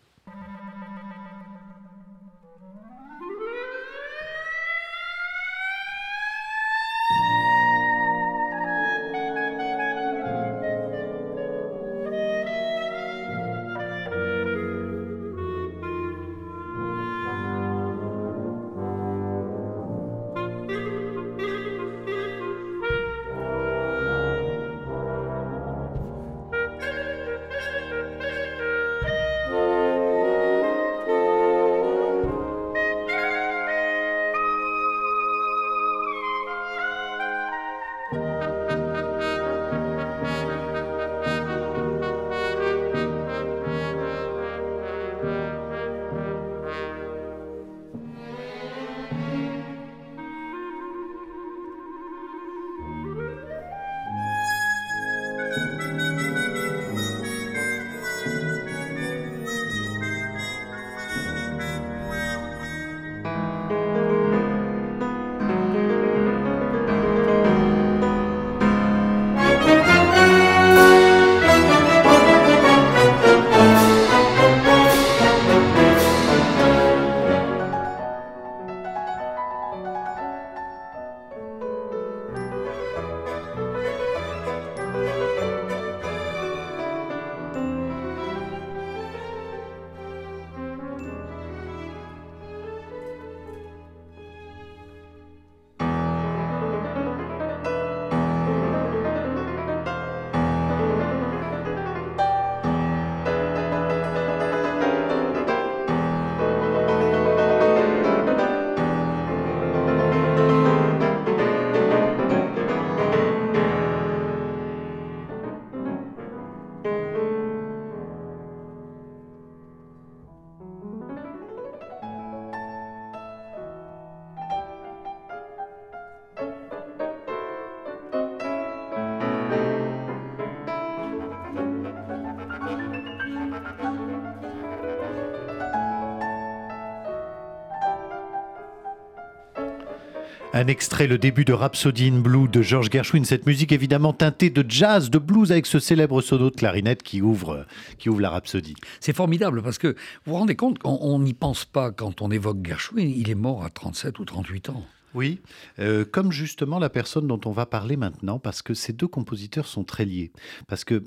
Un 140.59 140.67
extrait, 140.67 141.07
le 141.07 141.19
début 141.19 141.45
de 141.45 141.53
Rhapsody 141.53 142.09
in 142.09 142.19
Blue 142.19 142.49
de 142.49 142.63
George 142.63 142.91
Gershwin. 142.91 143.25
Cette 143.25 143.47
musique 143.47 143.71
évidemment 143.71 144.13
teintée 144.13 144.51
de 144.51 144.69
jazz, 144.69 145.09
de 145.09 145.19
blues 145.21 145.53
avec 145.53 145.67
ce 145.67 145.79
célèbre 145.79 146.21
solo 146.21 146.51
de 146.51 146.57
clarinette 146.57 147.05
qui 147.05 147.23
ouvre, 147.23 147.65
qui 147.97 148.09
ouvre 148.09 148.21
la 148.21 148.31
Rhapsody. 148.31 148.75
C'est 148.99 149.13
formidable 149.13 149.63
parce 149.63 149.79
que 149.79 149.95
vous 150.25 150.33
vous 150.33 150.35
rendez 150.35 150.57
compte 150.57 150.81
qu'on 150.81 151.21
n'y 151.21 151.33
pense 151.33 151.65
pas 151.65 151.93
quand 151.93 152.23
on 152.23 152.33
évoque 152.33 152.67
Gershwin. 152.67 153.09
Il 153.09 153.31
est 153.31 153.37
mort 153.37 153.63
à 153.63 153.71
37 153.71 154.19
ou 154.19 154.25
38 154.25 154.71
ans. 154.71 154.83
Oui, 155.15 155.41
euh, 155.79 156.05
comme 156.05 156.33
justement 156.33 156.81
la 156.81 156.91
personne 156.91 157.29
dont 157.29 157.41
on 157.45 157.53
va 157.53 157.65
parler 157.65 157.97
maintenant, 157.97 158.41
parce 158.41 158.61
que 158.61 158.75
ces 158.75 158.93
deux 158.93 159.07
compositeurs 159.07 159.69
sont 159.69 159.85
très 159.85 160.07
liés. 160.07 160.33
Parce 160.67 160.83
que 160.83 161.05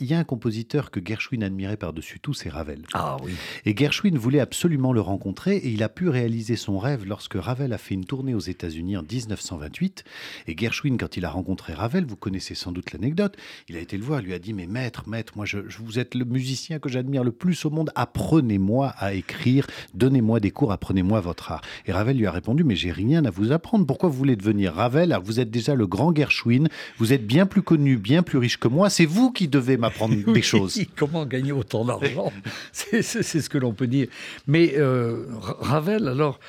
il 0.00 0.06
y 0.06 0.14
a 0.14 0.18
un 0.18 0.24
compositeur 0.24 0.90
que 0.90 1.00
Gershwin 1.04 1.42
admirait 1.42 1.76
par-dessus 1.76 2.20
tout, 2.20 2.32
c'est 2.32 2.48
Ravel. 2.48 2.82
Ah 2.94 3.18
oui. 3.22 3.32
Et 3.66 3.76
Gershwin 3.76 4.16
voulait 4.16 4.40
absolument 4.40 4.94
le 4.94 5.02
rencontrer 5.02 5.56
et 5.56 5.68
il 5.68 5.82
a 5.82 5.90
pu 5.90 6.08
réaliser 6.08 6.56
son 6.56 6.78
rêve 6.78 7.04
lorsque 7.06 7.34
Ravel 7.34 7.72
a 7.74 7.78
fait 7.78 7.94
une 7.94 8.06
tournée 8.06 8.34
aux 8.34 8.40
États-Unis 8.40 8.96
en 8.96 9.02
1928. 9.02 10.04
Et 10.46 10.56
Gershwin, 10.56 10.96
quand 10.96 11.18
il 11.18 11.24
a 11.26 11.30
rencontré 11.30 11.74
Ravel, 11.74 12.06
vous 12.06 12.16
connaissez 12.16 12.54
sans 12.54 12.72
doute 12.72 12.92
l'anecdote, 12.92 13.36
il 13.68 13.76
a 13.76 13.80
été 13.80 13.98
le 13.98 14.04
voir, 14.04 14.22
lui 14.22 14.32
a 14.32 14.38
dit 14.38 14.54
Mais 14.54 14.66
maître, 14.66 15.06
maître, 15.06 15.34
moi 15.36 15.44
je, 15.44 15.58
vous 15.78 15.98
êtes 15.98 16.14
le 16.14 16.24
musicien 16.24 16.78
que 16.78 16.88
j'admire 16.88 17.22
le 17.22 17.32
plus 17.32 17.66
au 17.66 17.70
monde, 17.70 17.90
apprenez-moi 17.94 18.94
à 18.96 19.12
écrire, 19.12 19.66
donnez-moi 19.92 20.40
des 20.40 20.50
cours, 20.50 20.72
apprenez-moi 20.72 21.20
votre 21.20 21.52
art. 21.52 21.62
Et 21.86 21.92
Ravel 21.92 22.16
lui 22.16 22.26
a 22.26 22.32
répondu 22.32 22.64
Mais 22.64 22.76
j'ai 22.76 22.92
rien 22.92 23.24
à 23.26 23.30
vous 23.30 23.52
apprendre, 23.52 23.84
pourquoi 23.84 24.08
vous 24.08 24.16
voulez 24.16 24.36
devenir 24.36 24.74
Ravel? 24.74 25.12
Alors 25.12 25.24
Vous 25.24 25.40
êtes 25.40 25.50
déjà 25.50 25.74
le 25.74 25.86
grand 25.86 26.14
Gershwin, 26.14 26.68
vous 26.96 27.12
êtes 27.12 27.26
bien 27.26 27.44
plus 27.44 27.62
connu, 27.62 27.98
bien 27.98 28.22
plus 28.22 28.38
riche 28.38 28.58
que 28.58 28.68
moi, 28.68 28.88
c'est 28.88 29.04
vous 29.04 29.30
qui 29.30 29.46
devez 29.46 29.76
m'apprendre 29.76 29.89
apprendre 29.90 30.14
des 30.32 30.42
choses. 30.42 30.80
Comment 30.96 31.26
gagner 31.26 31.52
autant 31.52 31.84
d'argent? 31.84 32.32
C'est 32.72 33.02
ce 33.02 33.48
que 33.48 33.58
l'on 33.58 33.72
peut 33.72 33.86
dire. 33.86 34.08
Mais 34.46 34.74
euh, 34.76 35.26
Ravel, 35.60 36.08
alors, 36.08 36.40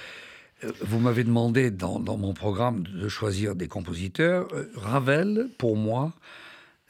euh, 0.63 0.71
vous 0.81 1.00
m'avez 1.00 1.24
demandé 1.24 1.71
dans, 1.71 2.00
dans, 2.00 2.17
mon 2.17 2.33
programme 2.33 2.83
de 2.83 3.07
choisir 3.07 3.55
des 3.55 3.67
compositeurs. 3.67 4.48
Euh, 4.53 4.71
Ravel, 4.75 5.50
pour 5.57 5.75
moi, 5.75 6.13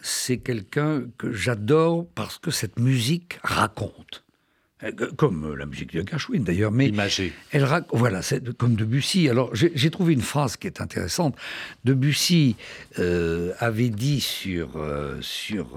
c'est 0.01 0.37
quelqu'un 0.37 1.03
que 1.17 1.31
j'adore 1.31 2.05
parce 2.15 2.37
que 2.37 2.51
cette 2.51 2.79
musique 2.79 3.39
raconte. 3.43 4.23
Euh, 4.83 4.91
comme 5.15 5.45
euh, 5.45 5.55
la 5.55 5.65
musique 5.65 5.93
de 5.93 6.07
Gershwin 6.07 6.43
d'ailleurs, 6.43 6.71
mais 6.71 6.91
elle 7.51 7.67
voilà, 7.93 8.21
c'est 8.21 8.55
comme 8.57 8.75
Debussy. 8.75 9.29
Alors 9.29 9.51
j'ai 9.53 9.89
trouvé 9.89 10.13
une 10.13 10.21
phrase 10.21 10.57
qui 10.57 10.67
est 10.67 10.81
intéressante. 10.81 11.35
Debussy 11.85 12.55
euh, 12.99 13.53
avait 13.59 13.89
dit 13.89 14.21
sur 14.21 14.69
sur 15.21 15.67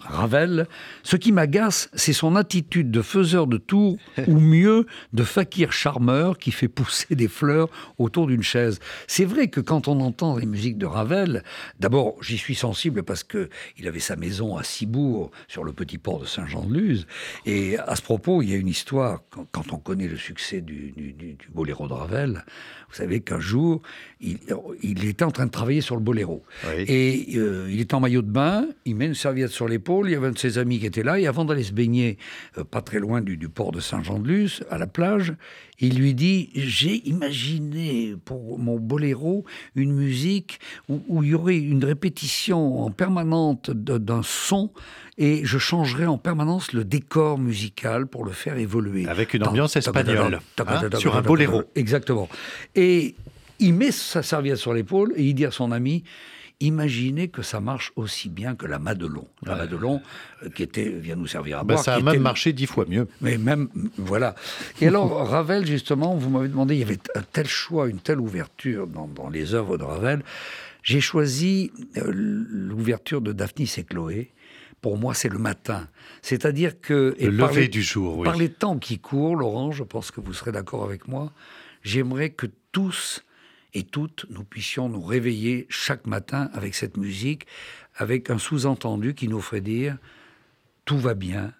Ravel, 0.00 0.66
ce 1.02 1.16
qui 1.16 1.32
m'agace, 1.32 1.90
c'est 1.94 2.12
son 2.12 2.36
attitude 2.36 2.90
de 2.90 3.02
faiseur 3.02 3.46
de 3.46 3.56
tours, 3.56 3.98
ou 4.26 4.38
mieux 4.38 4.86
de 5.12 5.24
fakir 5.24 5.72
charmeur 5.72 6.38
qui 6.38 6.50
fait 6.50 6.68
pousser 6.68 7.14
des 7.14 7.28
fleurs 7.28 7.68
autour 7.98 8.26
d'une 8.26 8.42
chaise. 8.42 8.78
C'est 9.06 9.24
vrai 9.24 9.48
que 9.48 9.60
quand 9.60 9.88
on 9.88 10.00
entend 10.00 10.36
les 10.36 10.46
musiques 10.46 10.78
de 10.78 10.86
Ravel, 10.86 11.42
d'abord 11.80 12.14
j'y 12.22 12.38
suis 12.38 12.54
sensible 12.54 13.02
parce 13.02 13.24
que 13.24 13.48
il 13.78 13.88
avait 13.88 14.00
sa 14.00 14.16
maison 14.16 14.56
à 14.56 14.62
Cibourg 14.62 15.30
sur 15.48 15.64
le 15.64 15.72
petit 15.72 15.98
port 15.98 16.20
de 16.20 16.26
Saint-Jean-de-Luz, 16.26 17.06
et 17.46 17.78
à 17.78 17.96
ce 17.96 18.02
propos 18.02 18.27
il 18.42 18.50
y 18.50 18.54
a 18.54 18.56
une 18.56 18.68
histoire, 18.68 19.22
quand, 19.52 19.72
on 19.72 19.78
connaît 19.78 20.08
le 20.08 20.16
succès 20.16 20.60
du, 20.60 20.94
boléro 21.52 21.88
de 21.88 21.92
Ravel, 21.92 22.44
vous 22.88 22.94
savez 22.94 23.20
qu'un 23.20 23.40
jour, 23.40 23.82
il, 24.20 24.38
était 25.04 25.24
en 25.24 25.30
train 25.30 25.46
de 25.46 25.50
travailler 25.50 25.80
sur 25.80 25.96
le 25.96 26.02
boléro. 26.02 26.42
Et 26.76 27.36
euh, 27.36 27.68
il 27.70 27.80
est 27.80 27.94
en 27.94 28.00
maillot 28.00 28.22
de 28.22 28.30
bain, 28.30 28.66
il 28.84 28.96
met 28.96 29.06
une 29.06 29.14
serviette 29.14 29.50
sur 29.50 29.68
l'épaule, 29.68 30.08
il 30.08 30.12
y 30.12 30.14
avait 30.14 30.28
un 30.28 30.32
de 30.32 30.38
ses 30.38 30.58
amis 30.58 30.78
qui 30.78 30.86
était 30.86 31.02
là, 31.02 31.18
et 31.18 31.26
avant 31.26 31.44
d'aller 31.44 31.64
se 31.64 31.72
baigner, 31.72 32.18
euh, 32.56 32.64
pas 32.64 32.82
très 32.82 32.98
loin 32.98 33.20
du, 33.20 33.48
port 33.48 33.72
de 33.72 33.80
Saint-Jean-de-Luz, 33.80 34.64
à 34.70 34.78
la 34.78 34.86
plage, 34.86 35.34
il 35.80 35.98
lui 35.98 36.14
dit 36.14 36.50
J'ai 36.54 37.06
imaginé 37.08 38.14
pour 38.24 38.58
mon 38.58 38.78
boléro 38.78 39.44
une 39.74 39.92
musique 39.92 40.58
où, 40.88 41.22
il 41.22 41.30
y 41.30 41.34
aurait 41.34 41.56
une 41.56 41.84
répétition 41.84 42.82
en 42.82 42.90
permanente 42.90 43.70
d'un 43.70 44.22
son 44.22 44.70
et 45.16 45.44
je 45.44 45.58
changerais 45.58 46.06
en 46.06 46.18
permanence 46.18 46.72
le 46.72 46.84
décor 46.84 47.38
musical 47.38 48.06
pour 48.06 48.24
le 48.24 48.32
faire 48.32 48.56
évoluer. 48.56 49.06
Avec 49.08 49.34
une 49.34 49.46
ambiance 49.46 49.76
espagnole, 49.76 50.40
hein, 50.58 50.98
sur 50.98 51.16
un 51.16 51.22
boléro. 51.22 51.62
Exactement. 51.74 52.28
Et 52.74 53.14
il 53.58 53.74
met 53.74 53.90
sa 53.90 54.22
serviette 54.22 54.56
sur 54.56 54.72
l'épaule 54.72 55.12
et 55.16 55.24
il 55.24 55.34
dit 55.34 55.46
à 55.46 55.50
son 55.50 55.72
ami 55.72 56.04
Imaginez 56.60 57.28
que 57.28 57.42
ça 57.42 57.60
marche 57.60 57.92
aussi 57.94 58.28
bien 58.28 58.56
que 58.56 58.66
la 58.66 58.80
Madelon. 58.80 59.28
La 59.44 59.54
Madelon, 59.54 60.02
euh, 60.42 60.48
qui 60.48 60.64
était, 60.64 60.88
vient 60.88 61.14
nous 61.14 61.28
servir 61.28 61.58
à 61.58 61.64
ben, 61.64 61.74
boire. 61.74 61.84
ça 61.84 61.94
a 61.94 62.00
même 62.00 62.20
marché 62.20 62.52
dix 62.52 62.66
fois 62.66 62.84
mieux. 62.88 63.06
Mais 63.20 63.38
même, 63.38 63.68
voilà. 63.96 64.34
Et 64.80 64.86
alors, 64.88 65.28
Ravel, 65.28 65.64
justement, 65.66 66.16
vous 66.16 66.30
m'avez 66.30 66.48
demandé, 66.48 66.74
il 66.74 66.80
y 66.80 66.82
avait 66.82 66.98
un 67.14 67.22
tel 67.22 67.46
choix, 67.46 67.88
une 67.88 68.00
telle 68.00 68.18
ouverture 68.18 68.88
dans, 68.88 69.28
les 69.28 69.54
œuvres 69.54 69.78
de 69.78 69.84
Ravel. 69.84 70.24
J'ai 70.82 71.00
choisi 71.00 71.70
euh, 71.96 72.10
l'ouverture 72.10 73.20
de 73.20 73.32
Daphnis 73.32 73.72
et 73.76 73.84
Chloé, 73.84 74.32
pour 74.80 74.96
moi, 74.96 75.14
c'est 75.14 75.28
le 75.28 75.38
matin. 75.38 75.86
C'est-à-dire 76.22 76.80
que... 76.80 77.14
Le 77.20 77.28
lever 77.28 77.68
du 77.68 77.82
jour, 77.82 78.18
oui. 78.18 78.24
Par 78.24 78.36
les 78.36 78.48
temps 78.48 78.78
qui 78.78 78.98
courent, 78.98 79.36
Laurent, 79.36 79.70
je 79.70 79.84
pense 79.84 80.10
que 80.10 80.20
vous 80.20 80.32
serez 80.32 80.50
d'accord 80.50 80.84
avec 80.84 81.06
moi, 81.06 81.32
j'aimerais 81.82 82.30
que 82.30 82.46
tous 82.72 83.22
et 83.74 83.84
toutes, 83.84 84.26
nous 84.30 84.44
puissions 84.44 84.88
nous 84.88 85.02
réveiller 85.02 85.66
chaque 85.68 86.06
matin 86.06 86.50
avec 86.52 86.74
cette 86.74 86.96
musique, 86.96 87.46
avec 87.94 88.30
un 88.30 88.38
sous-entendu 88.38 89.14
qui 89.14 89.28
nous 89.28 89.40
ferait 89.40 89.60
dire 89.60 89.98
tout 90.84 90.98
va 90.98 91.14
bien, 91.14 91.52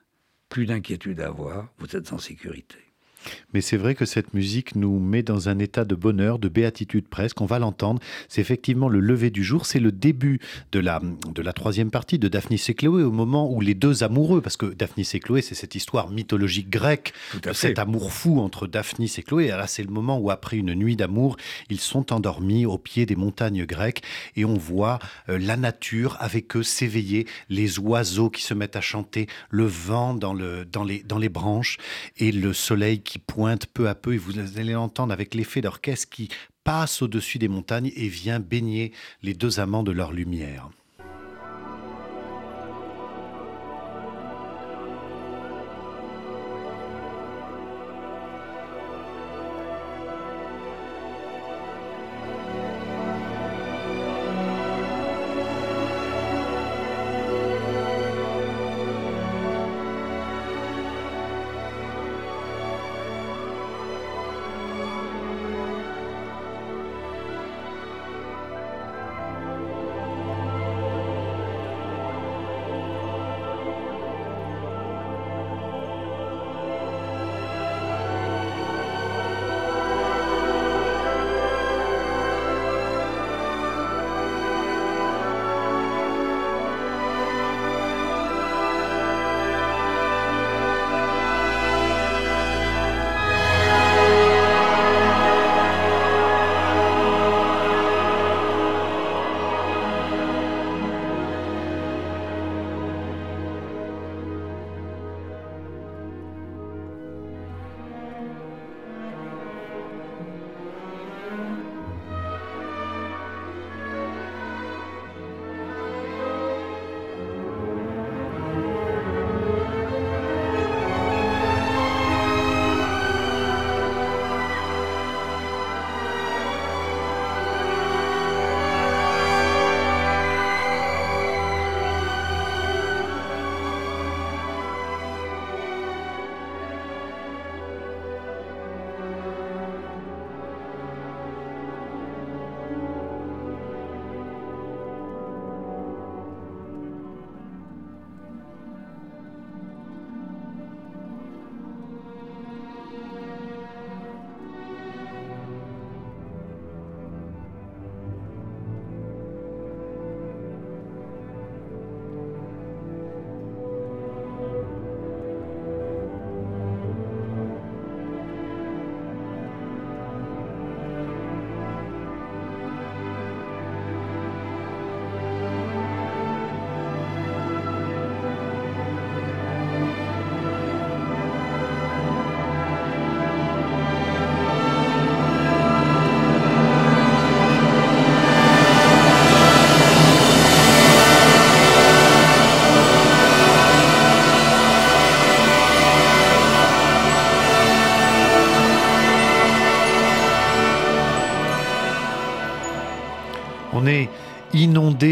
plus 0.49 0.65
d'inquiétude 0.65 1.21
à 1.21 1.27
avoir, 1.27 1.69
vous 1.79 1.95
êtes 1.95 2.13
en 2.15 2.19
sécurité. 2.19 2.88
Mais 3.53 3.61
c'est 3.61 3.77
vrai 3.77 3.95
que 3.95 4.05
cette 4.05 4.35
musique 4.35 4.77
nous 4.77 4.99
met 4.99 5.23
dans 5.23 5.49
un 5.49 5.59
état 5.59 5.85
de 5.85 5.95
bonheur, 5.95 6.39
de 6.39 6.49
béatitude 6.49 7.09
presque. 7.09 7.41
On 7.41 7.47
va 7.47 7.59
l'entendre. 7.59 8.01
C'est 8.29 8.41
effectivement 8.41 8.89
le 8.89 9.01
lever 9.01 9.31
du 9.31 9.43
jour. 9.43 9.67
C'est 9.67 9.81
le 9.81 9.93
début 9.93 10.41
de 10.73 10.81
la, 10.81 11.01
de 11.35 11.43
la 11.43 11.53
troisième 11.53 11.91
partie 11.91 12.19
de 12.19 12.29
Daphnis 12.29 12.63
et 12.69 12.75
Chloé, 12.75 13.03
au 13.03 13.13
moment 13.13 13.51
où 13.51 13.61
les 13.61 13.75
deux 13.75 14.03
amoureux, 14.03 14.41
parce 14.41 14.57
que 14.57 14.67
Daphnis 14.67 15.09
et 15.15 15.21
Chloé, 15.21 15.43
c'est 15.43 15.55
cette 15.55 15.75
histoire 15.75 16.11
mythologique 16.11 16.71
grecque, 16.71 17.13
cet 17.53 17.79
amour 17.79 18.13
fou 18.13 18.41
entre 18.41 18.67
Daphnis 18.67 19.15
et 19.19 19.23
Chloé. 19.23 19.49
Là, 19.49 19.67
c'est 19.67 19.83
le 19.83 19.91
moment 19.91 20.19
où, 20.19 20.31
après 20.31 20.57
une 20.57 20.75
nuit 20.75 20.97
d'amour, 20.97 21.37
ils 21.71 21.81
sont 21.81 22.13
endormis 22.13 22.67
au 22.67 22.79
pied 22.79 23.07
des 23.07 23.17
montagnes 23.17 23.65
grecques 23.65 24.03
et 24.37 24.45
on 24.45 24.55
voit 24.55 24.99
euh, 25.29 25.39
la 25.39 25.57
nature 25.57 26.17
avec 26.21 26.57
eux 26.57 26.63
s'éveiller, 26.63 27.27
les 27.49 27.79
oiseaux 27.79 28.31
qui 28.31 28.43
se 28.43 28.55
mettent 28.55 28.77
à 28.77 28.81
chanter, 28.81 29.27
le 29.51 29.65
vent 29.65 30.15
dans, 30.15 30.35
le, 30.35 30.65
dans, 30.65 30.85
les, 30.85 31.03
dans 31.03 31.19
les 31.19 31.29
branches 31.29 31.79
et 32.19 32.33
le 32.33 32.53
soleil 32.53 33.01
qui 33.01 33.08
pointe 33.17 33.65
peu 33.67 33.89
à 33.89 33.95
peu, 33.95 34.13
et 34.13 34.19
vous 34.19 34.39
allez 34.39 34.73
l'entendre 34.73 35.13
avec 35.13 35.35
l'effet 35.35 35.63
d'orchestre 35.63 36.11
qui 36.11 36.29
passe 36.65 37.01
au-dessus 37.01 37.39
des 37.39 37.49
montagnes 37.49 37.91
et 37.97 38.09
vient 38.09 38.41
baigner 38.41 38.93
les 39.23 39.33
deux 39.33 39.61
amants 39.61 39.83
de 39.83 39.93
leur 39.93 40.13
lumière. 40.13 40.69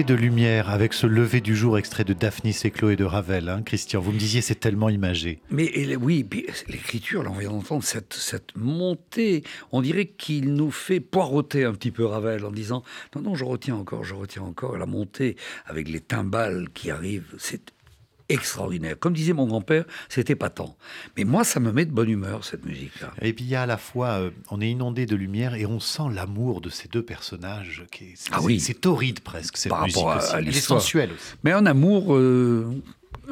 De 0.07 0.15
lumière 0.15 0.71
avec 0.71 0.93
ce 0.93 1.07
lever 1.07 1.41
du 1.41 1.57
jour 1.57 1.79
extrait 1.79 2.05
de 2.05 2.13
Daphnis 2.13 2.57
et 2.65 2.71
Chloé 2.71 2.95
de 2.95 3.05
Ravel. 3.05 3.49
Hein, 3.49 3.63
Christian, 3.63 4.01
vous 4.01 4.13
me 4.13 4.19
disiez 4.19 4.41
c'est 4.41 4.55
tellement 4.55 4.89
imagé. 4.89 5.41
Mais 5.51 5.97
oui, 5.97 6.25
l'écriture, 6.69 7.25
là 7.25 7.31
on 7.35 7.39
vient 7.39 7.51
d'entendre 7.51 7.83
cette, 7.83 8.15
cette 8.15 8.57
montée. 8.57 9.43
On 9.73 9.83
dirait 9.83 10.07
qu'il 10.07 10.55
nous 10.55 10.71
fait 10.71 11.01
poireauter 11.01 11.65
un 11.65 11.73
petit 11.73 11.91
peu 11.91 12.05
Ravel 12.05 12.45
en 12.45 12.53
disant 12.53 12.85
non, 13.17 13.23
non, 13.23 13.35
je 13.35 13.45
retiens 13.45 13.75
encore, 13.75 14.05
je 14.05 14.15
retiens 14.15 14.43
encore. 14.43 14.79
La 14.79 14.87
montée 14.87 15.37
avec 15.67 15.89
les 15.89 16.01
timbales 16.01 16.69
qui 16.73 16.91
arrivent, 16.91 17.35
c'est 17.39 17.73
extraordinaire. 18.29 18.99
Comme 18.99 19.13
disait 19.13 19.33
mon 19.33 19.47
grand-père, 19.47 19.85
c'était 20.09 20.35
pas 20.35 20.51
tant. 20.51 20.77
Mais 21.17 21.25
moi, 21.25 21.45
ça 21.45 21.61
me 21.61 21.73
met 21.73 21.85
de 21.85 21.93
bonne 21.93 22.11
humeur, 22.11 22.45
cette 22.45 22.65
musique-là. 22.65 23.13
Et 23.23 23.33
puis 23.33 23.45
il 23.45 23.51
y 23.51 23.55
a 23.55 23.63
à 23.63 23.67
la 23.67 23.77
fois, 23.77 24.09
euh, 24.21 24.31
on 24.51 24.61
est 24.61 24.71
inondé 24.71 25.07
de 25.07 25.17
lumière 25.17 25.55
et 25.55 25.67
on 25.67 25.81
sent 25.81 26.05
l'amour 26.13 26.61
de 26.61 26.71
ces 26.71 26.89
deux 26.89 27.03
personnages. 27.03 27.85
Qui 27.91 28.15
ah 28.33 28.41
oui. 28.43 28.61
C'est 28.61 28.81
torride 28.81 29.21
presque, 29.21 29.57
cette 29.57 29.73
musique 29.85 30.05
aussi. 30.05 30.33
Elle 30.37 30.49
est 30.49 30.53
sensuelle 30.53 31.13
aussi. 31.13 31.35
Mais 31.45 31.53
un 31.53 31.67
amour... 31.67 32.15
Euh, 32.15 32.83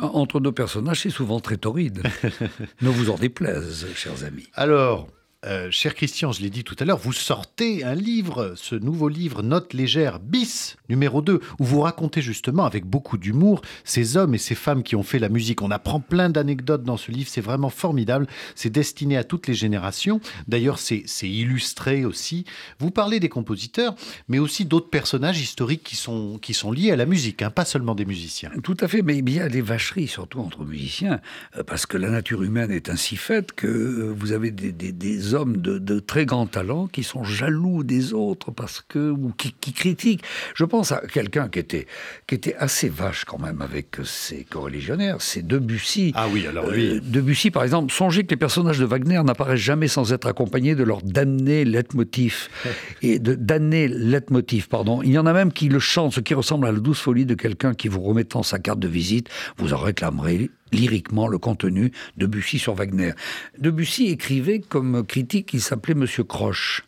entre 0.01 0.41
deux 0.41 0.51
personnages, 0.51 1.03
c'est 1.03 1.11
souvent 1.11 1.39
très 1.39 1.57
torride. 1.57 2.03
ne 2.83 2.89
vous 2.89 3.11
en 3.11 3.17
déplaise, 3.17 3.87
chers 3.95 4.25
amis. 4.25 4.49
Alors, 4.55 5.07
euh, 5.47 5.71
cher 5.71 5.95
Christian, 5.95 6.33
je 6.33 6.43
l'ai 6.43 6.51
dit 6.51 6.65
tout 6.65 6.77
à 6.79 6.85
l'heure, 6.85 6.99
vous 6.99 7.13
sortez 7.13 7.85
un 7.85 7.95
livre, 7.95 8.55
ce 8.57 8.75
nouveau 8.75 9.09
livre 9.09 9.43
Note 9.43 9.73
légère 9.75 10.19
bis 10.19 10.77
numéro 10.89 11.23
2, 11.23 11.41
où 11.59 11.65
vous 11.65 11.81
racontez 11.81 12.23
justement 12.23 12.65
avec 12.65 12.85
beaucoup 12.87 13.19
d'humour 13.19 13.63
ces 13.85 14.17
hommes 14.17 14.35
et 14.35 14.39
ces 14.39 14.55
femmes 14.55 14.83
qui 14.83 14.97
ont 14.97 15.03
fait 15.03 15.19
la 15.19 15.29
musique. 15.29 15.63
On 15.63 15.71
apprend 15.71 16.01
plein 16.01 16.31
d'anecdotes 16.31 16.83
dans 16.83 16.97
ce 16.97 17.11
livre, 17.11 17.29
c'est 17.31 17.41
vraiment 17.41 17.71
formidable, 17.71 18.27
c'est 18.55 18.71
destiné 18.71 19.17
à 19.17 19.25
toutes 19.25 19.47
les 19.47 19.55
générations. 19.55 20.21
D'ailleurs, 20.49 20.79
c'est 20.79 21.05
illustré 21.23 22.04
aussi. 22.04 22.45
Vous 22.78 22.91
parlez 22.91 23.21
des 23.21 23.28
compositeurs, 23.28 23.95
mais 24.28 24.39
aussi 24.39 24.65
d'autres 24.65 24.91
personnages 24.91 25.41
historiques 25.41 25.85
qui 25.85 25.97
sont, 25.97 26.39
qui 26.39 26.54
sont 26.54 26.73
liés 26.73 26.91
à 26.91 26.97
la 26.97 27.07
musique, 27.07 27.43
hein, 27.43 27.50
pas 27.50 27.65
seulement 27.65 27.95
des 27.95 28.04
musiciens. 28.04 28.50
Tout 28.63 28.76
à 28.80 28.89
fait, 28.89 29.02
mais 29.02 29.19
il 29.19 29.30
y 29.30 29.41
a 29.41 29.49
des 29.49 29.63
vacheries, 29.63 30.09
surtout 30.09 30.41
entre 30.41 30.65
musiciens, 30.65 31.21
euh, 31.57 31.63
parce 31.63 31.87
que 31.87 31.99
la 31.99 32.11
nature 32.11 32.43
humaine 32.43 32.71
est 32.71 32.89
ainsi 32.89 33.17
faite 33.17 33.52
que 33.52 33.67
euh, 33.67 34.15
vous 34.17 34.33
avez 34.33 34.50
des, 34.50 34.73
des, 34.73 34.93
des 34.93 35.33
hommes 35.34 35.56
de, 35.56 35.99
très 36.00 36.26
grand 36.26 36.47
talent 36.47 36.86
qui 36.86 37.02
sont 37.02 37.25
jaloux 37.25 37.84
des 37.84 38.12
autres 38.12 38.50
parce 38.50 38.82
que 38.86 39.10
ou 39.10 39.32
qui, 39.36 39.52
critiquent. 39.73 40.23
Je 40.54 40.64
pense 40.64 40.92
à 40.92 41.00
quelqu'un 41.00 41.49
qui 41.49 41.58
était 41.58 41.86
qui 42.26 42.34
était 42.34 42.54
assez 42.56 42.88
vache 42.88 43.25
quand 43.25 43.38
même 43.38 43.62
avec 43.62 43.97
ses 44.04 44.44
coreligionnaires, 44.44 45.16
c'est 45.20 45.47
Debussy. 45.47 46.12
Ah 46.14 46.26
oui, 46.32 46.47
alors 46.47 46.70
lui. 46.70 46.97
Euh, 46.97 47.00
Debussy, 47.02 47.50
par 47.50 47.64
exemple, 47.64 47.92
songez 47.92 48.25
que 48.25 48.30
les 48.30 48.36
personnages 48.36 48.78
de 48.78 48.84
Wagner 48.84 49.20
n'apparaissent 49.25 49.60
jamais 49.60 49.88
sans 49.88 50.12
être 50.12 50.26
accompagnés 50.26 50.75
de 50.75 50.84
leur 50.84 51.02
damné 51.02 51.64
leitmotiv 51.64 52.49
et 53.02 53.18
de 53.18 53.34
damné 53.34 53.88
leitmotiv, 53.88 54.68
pardon. 54.68 55.02
Il 55.02 55.10
y 55.10 55.18
en 55.18 55.26
a 55.26 55.32
même 55.32 55.52
qui 55.52 55.68
le 55.68 55.78
chantent, 55.78 56.14
ce 56.14 56.20
qui 56.20 56.34
ressemble 56.34 56.66
à 56.66 56.73
la 56.73 56.78
douce 56.78 57.00
folie 57.00 57.26
de 57.26 57.34
quelqu'un 57.34 57.75
qui 57.75 57.88
vous 57.88 58.00
remettant 58.00 58.42
sa 58.42 58.58
carte 58.58 58.78
de 58.78 58.88
visite 58.88 59.28
vous 59.56 59.73
en 59.73 59.78
réclamerez 59.78 60.50
lyriquement 60.73 61.29
le 61.29 61.39
contenu 61.39 61.93
de 62.17 62.27
Debussy 62.27 62.59
sur 62.59 62.75
Wagner. 62.75 63.13
Debussy 63.59 64.07
écrivait 64.09 64.61
comme 64.61 65.05
critique, 65.07 65.53
il 65.55 65.61
s'appelait 65.61 65.95
Monsieur 65.95 66.25
Croche. 66.25 66.85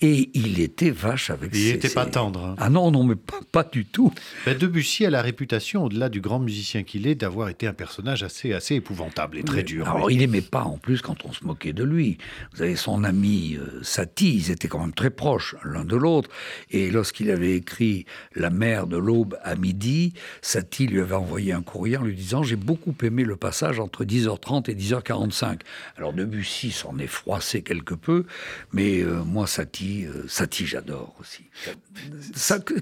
Et 0.00 0.30
il 0.34 0.60
était 0.60 0.90
vache 0.90 1.30
avec 1.30 1.50
Il 1.54 1.72
n'était 1.72 1.88
pas 1.88 2.06
tendre. 2.06 2.44
Hein. 2.44 2.54
Ah 2.58 2.70
non, 2.70 2.90
non, 2.90 3.02
mais 3.02 3.16
pas, 3.16 3.40
pas 3.50 3.64
du 3.64 3.84
tout. 3.84 4.12
Ben 4.46 4.56
Debussy 4.56 5.04
a 5.04 5.10
la 5.10 5.22
réputation, 5.22 5.84
au-delà 5.84 6.08
du 6.08 6.20
grand 6.20 6.38
musicien 6.38 6.84
qu'il 6.84 7.06
est, 7.06 7.16
d'avoir 7.16 7.48
été 7.48 7.66
un 7.66 7.72
personnage 7.72 8.22
assez, 8.22 8.52
assez 8.52 8.76
épouvantable 8.76 9.38
et 9.38 9.42
très 9.42 9.62
dur. 9.62 9.88
Alors, 9.88 10.10
il 10.10 10.18
n'aimait 10.18 10.40
pas, 10.40 10.62
en 10.62 10.78
plus, 10.78 11.02
quand 11.02 11.24
on 11.24 11.32
se 11.32 11.44
moquait 11.44 11.72
de 11.72 11.82
lui. 11.82 12.18
Vous 12.54 12.62
avez 12.62 12.76
son 12.76 13.02
ami 13.02 13.56
euh, 13.56 13.82
Satie, 13.82 14.36
ils 14.36 14.50
étaient 14.50 14.68
quand 14.68 14.80
même 14.80 14.92
très 14.92 15.10
proches 15.10 15.56
l'un 15.64 15.84
de 15.84 15.96
l'autre. 15.96 16.30
Et 16.70 16.90
lorsqu'il 16.90 17.30
avait 17.30 17.56
écrit 17.56 18.06
La 18.34 18.50
mer 18.50 18.86
de 18.86 18.96
l'aube 18.96 19.36
à 19.42 19.56
midi, 19.56 20.12
Satie 20.42 20.86
lui 20.86 21.00
avait 21.00 21.14
envoyé 21.14 21.52
un 21.52 21.62
courrier 21.62 21.96
en 21.96 22.04
lui 22.04 22.14
disant 22.14 22.42
J'ai 22.42 22.56
beaucoup 22.56 22.94
aimé 23.02 23.24
le 23.24 23.36
passage 23.36 23.80
entre 23.80 24.04
10h30 24.04 24.70
et 24.70 24.74
10h45. 24.74 25.60
Alors 25.96 26.12
Debussy 26.12 26.70
s'en 26.70 26.98
est 26.98 27.06
froissé 27.06 27.62
quelque 27.62 27.94
peu, 27.94 28.24
mais 28.72 29.00
euh, 29.00 29.24
moi, 29.24 29.46
Satie, 29.46 29.87
euh, 30.06 30.26
Satie, 30.28 30.66
j'adore 30.66 31.14
aussi. 31.20 31.44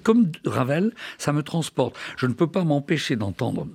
Comme 0.02 0.32
Ravel, 0.44 0.92
ça 1.18 1.32
me 1.32 1.42
transporte. 1.42 1.96
Je 2.16 2.26
ne 2.26 2.32
peux 2.32 2.46
pas 2.46 2.64
m'empêcher 2.64 3.16
d'entendre 3.16 3.66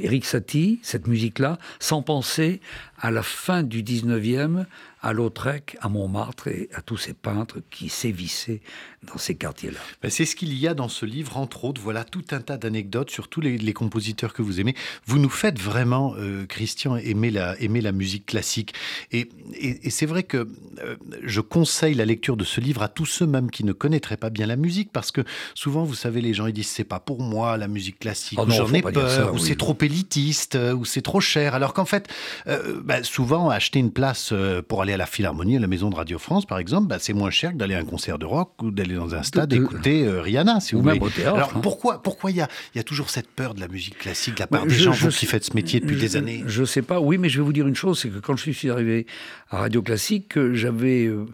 Eric 0.00 0.24
euh, 0.24 0.28
Satie, 0.28 0.80
cette 0.82 1.06
musique-là, 1.06 1.58
sans 1.78 2.02
penser 2.02 2.60
à 2.98 3.10
la 3.10 3.22
fin 3.22 3.62
du 3.62 3.82
19e, 3.82 4.64
à 5.02 5.12
Lautrec, 5.12 5.76
à 5.80 5.88
Montmartre 5.88 6.48
et 6.48 6.68
à 6.74 6.82
tous 6.82 6.96
ces 6.96 7.14
peintres 7.14 7.58
qui 7.70 7.88
sévissaient 7.88 8.60
dans 9.06 9.18
ces 9.18 9.34
quartiers-là. 9.34 9.78
Ben, 10.02 10.10
c'est 10.10 10.24
ce 10.24 10.36
qu'il 10.36 10.54
y 10.54 10.66
a 10.68 10.74
dans 10.74 10.88
ce 10.88 11.06
livre, 11.06 11.36
entre 11.36 11.64
autres. 11.64 11.80
Voilà 11.80 12.04
tout 12.04 12.24
un 12.30 12.40
tas 12.40 12.56
d'anecdotes 12.56 13.10
sur 13.10 13.28
tous 13.28 13.40
les, 13.40 13.72
compositeurs 13.72 14.32
que 14.32 14.42
vous 14.42 14.60
aimez. 14.60 14.74
Vous 15.06 15.18
nous 15.18 15.28
faites 15.28 15.58
vraiment, 15.58 16.14
euh, 16.16 16.46
Christian, 16.46 16.96
aimer 16.96 17.30
la, 17.30 17.60
aimer 17.60 17.80
la 17.80 17.92
musique 17.92 18.26
classique. 18.26 18.74
Et, 19.12 19.28
et, 19.54 19.90
c'est 19.90 20.06
vrai 20.06 20.22
que 20.22 20.48
euh, 20.82 20.96
je 21.22 21.40
conseille 21.40 21.94
la 21.94 22.04
lecture 22.04 22.36
de 22.36 22.44
ce 22.44 22.60
livre 22.60 22.82
à 22.82 22.88
tous 22.88 23.06
ceux 23.06 23.26
même 23.26 23.50
qui 23.50 23.64
ne 23.64 23.72
connaîtraient 23.72 24.16
pas 24.16 24.30
bien 24.30 24.46
la 24.46 24.56
musique, 24.56 24.92
parce 24.92 25.12
que 25.12 25.22
souvent, 25.54 25.84
vous 25.84 25.94
savez, 25.94 26.20
les 26.20 26.34
gens 26.34 26.46
ils 26.46 26.52
disent 26.52 26.68
c'est 26.68 26.84
pas 26.84 27.00
pour 27.00 27.20
moi 27.20 27.56
la 27.56 27.68
musique 27.68 27.98
classique, 27.98 28.38
oh 28.40 28.46
j'en 28.48 28.72
ai 28.72 28.82
peur, 28.82 29.34
ou 29.34 29.38
c'est 29.38 29.56
trop 29.56 29.76
élitiste, 29.80 30.56
ou 30.76 30.84
c'est 30.84 31.02
trop 31.02 31.20
cher. 31.20 31.54
Alors 31.54 31.74
qu'en 31.74 31.84
fait, 31.84 32.08
bah, 32.46 33.02
souvent, 33.02 33.50
acheter 33.50 33.78
une 33.78 33.90
place 33.90 34.30
euh, 34.32 34.62
pour 34.62 34.82
aller 34.82 34.92
à 34.92 34.96
la 34.96 35.06
Philharmonie, 35.06 35.56
à 35.56 35.60
la 35.60 35.66
Maison 35.66 35.90
de 35.90 35.96
Radio 35.96 36.18
France, 36.18 36.46
par 36.46 36.58
exemple, 36.58 36.88
bah, 36.88 36.98
c'est 36.98 37.12
moins 37.12 37.30
cher 37.30 37.52
que 37.52 37.56
d'aller 37.56 37.74
à 37.74 37.78
un 37.78 37.84
concert 37.84 38.18
de 38.18 38.26
rock 38.26 38.52
ou 38.62 38.70
d'aller 38.70 38.95
dans 38.96 39.14
un 39.14 39.22
stade 39.22 39.52
écouter 39.52 40.06
euh, 40.06 40.20
Rihanna, 40.22 40.60
si 40.60 40.74
vous 40.74 40.82
voulez. 40.82 41.00
Alors 41.24 41.52
hein. 41.54 41.60
pourquoi 41.62 42.02
pourquoi 42.02 42.30
il 42.30 42.38
y 42.38 42.40
a, 42.40 42.48
y 42.74 42.78
a 42.78 42.82
toujours 42.82 43.10
cette 43.10 43.28
peur 43.28 43.54
de 43.54 43.60
la 43.60 43.68
musique 43.68 43.98
classique 43.98 44.34
de 44.34 44.40
la 44.40 44.46
part 44.46 44.66
des 44.66 44.74
gens 44.74 44.92
qui 44.92 45.26
font 45.26 45.38
ce 45.40 45.54
métier 45.54 45.80
depuis 45.80 45.96
des 45.96 46.16
années 46.16 46.44
Je 46.46 46.64
sais 46.64 46.82
pas. 46.82 47.00
Oui, 47.00 47.18
mais 47.18 47.28
je 47.28 47.38
vais 47.38 47.44
vous 47.44 47.52
dire 47.52 47.66
une 47.66 47.76
chose, 47.76 48.00
c'est 48.00 48.08
que 48.08 48.18
quand 48.18 48.36
je 48.36 48.50
suis 48.50 48.70
arrivé 48.70 49.06
à 49.50 49.58
Radio 49.58 49.82
Classique, 49.82 50.38
j'avais 50.52 51.06
euh, 51.06 51.26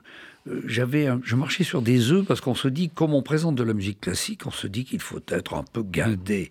j'avais, 0.67 1.09
je 1.23 1.37
marchais 1.37 1.65
sur 1.65 1.83
des 1.83 2.11
œufs 2.11 2.27
parce 2.27 2.41
qu'on 2.41 2.55
se 2.55 2.69
dit, 2.69 2.91
comme 2.91 3.15
on 3.15 3.23
présente 3.23 3.55
de 3.55 3.63
la 3.63 3.75
musique 3.75 4.01
classique, 4.01 4.47
on 4.47 4.51
se 4.51 4.67
dit 4.67 4.85
qu'il 4.85 5.01
faut 5.01 5.21
être 5.29 5.55
un 5.55 5.63
peu 5.63 5.83
guindé. 5.83 6.51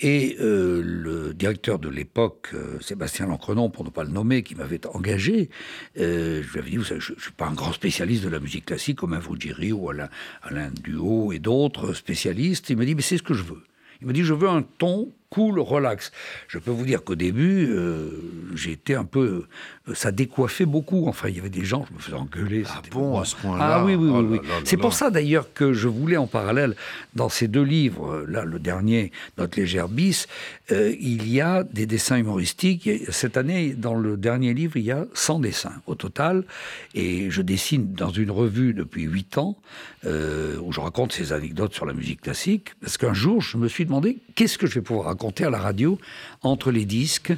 Et 0.00 0.36
euh, 0.40 0.82
le 0.84 1.34
directeur 1.34 1.78
de 1.78 1.88
l'époque, 1.88 2.50
euh, 2.54 2.80
Sébastien 2.80 3.26
Lancrenon, 3.26 3.70
pour 3.70 3.84
ne 3.84 3.90
pas 3.90 4.04
le 4.04 4.10
nommer, 4.10 4.42
qui 4.42 4.54
m'avait 4.54 4.84
engagé, 4.86 5.50
euh, 5.98 6.42
je 6.42 6.52
lui 6.52 6.58
avais 6.58 6.70
dit, 6.70 6.76
vous 6.76 6.84
savez, 6.84 7.00
je 7.00 7.12
ne 7.12 7.20
suis 7.20 7.32
pas 7.32 7.46
un 7.46 7.54
grand 7.54 7.72
spécialiste 7.72 8.24
de 8.24 8.28
la 8.28 8.40
musique 8.40 8.66
classique 8.66 8.98
comme 8.98 9.12
un 9.12 9.20
Ruggieri 9.20 9.72
ou 9.72 9.88
Alain, 9.90 10.08
Alain 10.42 10.70
Duo 10.82 11.32
et 11.32 11.38
d'autres 11.38 11.92
spécialistes. 11.92 12.70
Il 12.70 12.76
m'a 12.76 12.84
dit, 12.84 12.94
mais 12.94 13.02
c'est 13.02 13.18
ce 13.18 13.22
que 13.22 13.34
je 13.34 13.44
veux. 13.44 13.62
Il 14.00 14.06
m'a 14.06 14.12
dit, 14.12 14.24
je 14.24 14.34
veux 14.34 14.48
un 14.48 14.62
ton 14.62 15.12
cool, 15.30 15.58
relax. 15.60 16.12
Je 16.46 16.58
peux 16.58 16.70
vous 16.70 16.84
dire 16.84 17.04
qu'au 17.04 17.14
début, 17.14 17.68
euh, 17.70 18.10
j'ai 18.54 18.72
été 18.72 18.94
un 18.94 19.04
peu. 19.04 19.46
Euh, 19.88 19.94
ça 19.94 20.12
décoiffait 20.12 20.66
beaucoup. 20.66 21.06
Enfin, 21.08 21.28
il 21.28 21.36
y 21.36 21.40
avait 21.40 21.50
des 21.50 21.64
gens, 21.64 21.84
je 21.88 21.94
me 21.94 21.98
faisais 21.98 22.16
engueuler. 22.16 22.64
Ah 22.68 22.82
bon, 22.90 23.18
à 23.18 23.24
ce 23.24 23.36
point-là 23.36 23.76
Ah 23.78 23.84
oui, 23.84 23.94
oui, 23.94 24.10
oui. 24.10 24.38
Oh 24.42 24.60
C'est 24.64 24.76
pour 24.76 24.92
ça 24.92 25.10
d'ailleurs 25.10 25.52
que 25.52 25.72
je 25.72 25.88
voulais 25.88 26.16
en 26.16 26.26
parallèle, 26.26 26.76
dans 27.14 27.28
ces 27.28 27.48
deux 27.48 27.62
livres, 27.62 28.12
euh, 28.12 28.26
là, 28.28 28.44
le 28.44 28.58
dernier, 28.58 29.12
Notre 29.36 29.58
légère 29.58 29.88
bis, 29.88 30.26
il 30.70 31.28
y 31.28 31.40
a 31.40 31.64
des 31.64 31.86
dessins 31.86 32.16
humoristiques. 32.16 32.90
Cette 33.10 33.36
année, 33.36 33.74
dans 33.74 33.94
le 33.94 34.16
dernier 34.16 34.52
livre, 34.52 34.76
il 34.76 34.84
y 34.84 34.90
a 34.90 35.06
100 35.14 35.40
dessins 35.40 35.72
au 35.86 35.94
total. 35.94 36.44
Et 36.94 37.30
je 37.30 37.42
dessine 37.42 37.92
dans 37.94 38.10
une 38.10 38.30
revue 38.30 38.74
depuis 38.74 39.04
8 39.04 39.38
ans, 39.38 39.56
où 40.04 40.72
je 40.72 40.80
raconte 40.80 41.12
ces 41.12 41.32
anecdotes 41.32 41.74
sur 41.74 41.86
la 41.86 41.94
musique 41.94 42.20
classique. 42.20 42.74
Parce 42.80 42.98
qu'un 42.98 43.14
jour, 43.14 43.40
je 43.40 43.56
me 43.56 43.68
suis 43.68 43.86
demandé 43.86 44.18
qu'est-ce 44.34 44.58
que 44.58 44.66
je 44.66 44.74
vais 44.74 44.82
pouvoir 44.82 45.06
raconter 45.06 45.44
à 45.44 45.50
la 45.50 45.58
radio 45.58 45.98
entre 46.42 46.70
les 46.70 46.84
disques. 46.84 47.32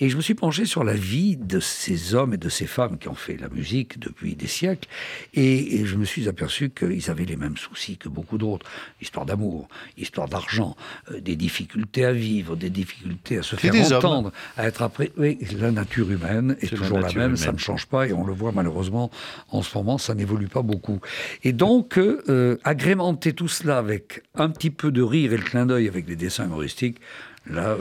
Et 0.00 0.08
je 0.08 0.16
me 0.16 0.22
suis 0.22 0.34
penché 0.34 0.64
sur 0.64 0.82
la 0.82 0.94
vie 0.94 1.36
de 1.36 1.60
ces 1.60 2.14
hommes 2.14 2.34
et 2.34 2.36
de 2.36 2.48
ces 2.48 2.66
femmes 2.66 2.98
qui 2.98 3.08
ont 3.08 3.14
fait 3.14 3.36
la 3.36 3.48
musique 3.48 3.98
depuis 4.00 4.34
des 4.34 4.48
siècles. 4.48 4.88
Et, 5.34 5.84
je 5.84 5.96
me 5.96 6.04
suis 6.04 6.28
aperçu 6.28 6.70
qu'ils 6.70 7.10
avaient 7.10 7.24
les 7.24 7.36
mêmes 7.36 7.56
soucis 7.56 7.96
que 7.96 8.08
beaucoup 8.08 8.38
d'autres. 8.38 8.66
Histoire 9.00 9.26
d'amour, 9.26 9.68
histoire 9.96 10.28
d'argent, 10.28 10.76
euh, 11.10 11.20
des 11.20 11.36
difficultés 11.36 12.04
à 12.04 12.12
vivre, 12.12 12.56
des 12.56 12.70
difficultés 12.70 13.38
à 13.38 13.42
se 13.42 13.56
faire 13.56 13.74
entendre, 13.96 14.32
à 14.56 14.66
être 14.66 14.82
après. 14.82 15.12
Oui, 15.16 15.38
la 15.58 15.70
nature 15.70 16.10
humaine 16.10 16.56
est, 16.60 16.74
toujours 16.74 16.98
la, 16.98 17.12
même, 17.12 17.36
ça 17.36 17.52
ne 17.52 17.58
change 17.58 17.86
pas. 17.86 18.08
Et 18.08 18.12
on 18.12 18.24
le 18.24 18.32
voit 18.32 18.52
malheureusement 18.52 19.10
en 19.50 19.62
ce 19.62 19.76
moment, 19.76 19.98
ça 19.98 20.14
n'évolue 20.14 20.48
pas 20.48 20.62
beaucoup. 20.62 21.00
Et 21.42 21.52
donc, 21.52 21.98
euh, 21.98 22.58
agrémenter 22.64 23.32
tout 23.32 23.48
cela 23.48 23.78
avec 23.78 24.22
un 24.34 24.48
petit 24.48 24.70
peu 24.70 24.90
de 24.90 25.02
rire 25.02 25.32
et 25.32 25.36
le 25.36 25.42
clin 25.42 25.66
d'œil 25.66 25.88
avec 25.88 26.06
des 26.06 26.16
dessins 26.16 26.46
humoristiques, 26.46 26.98
là, 27.46 27.70
euh, 27.70 27.78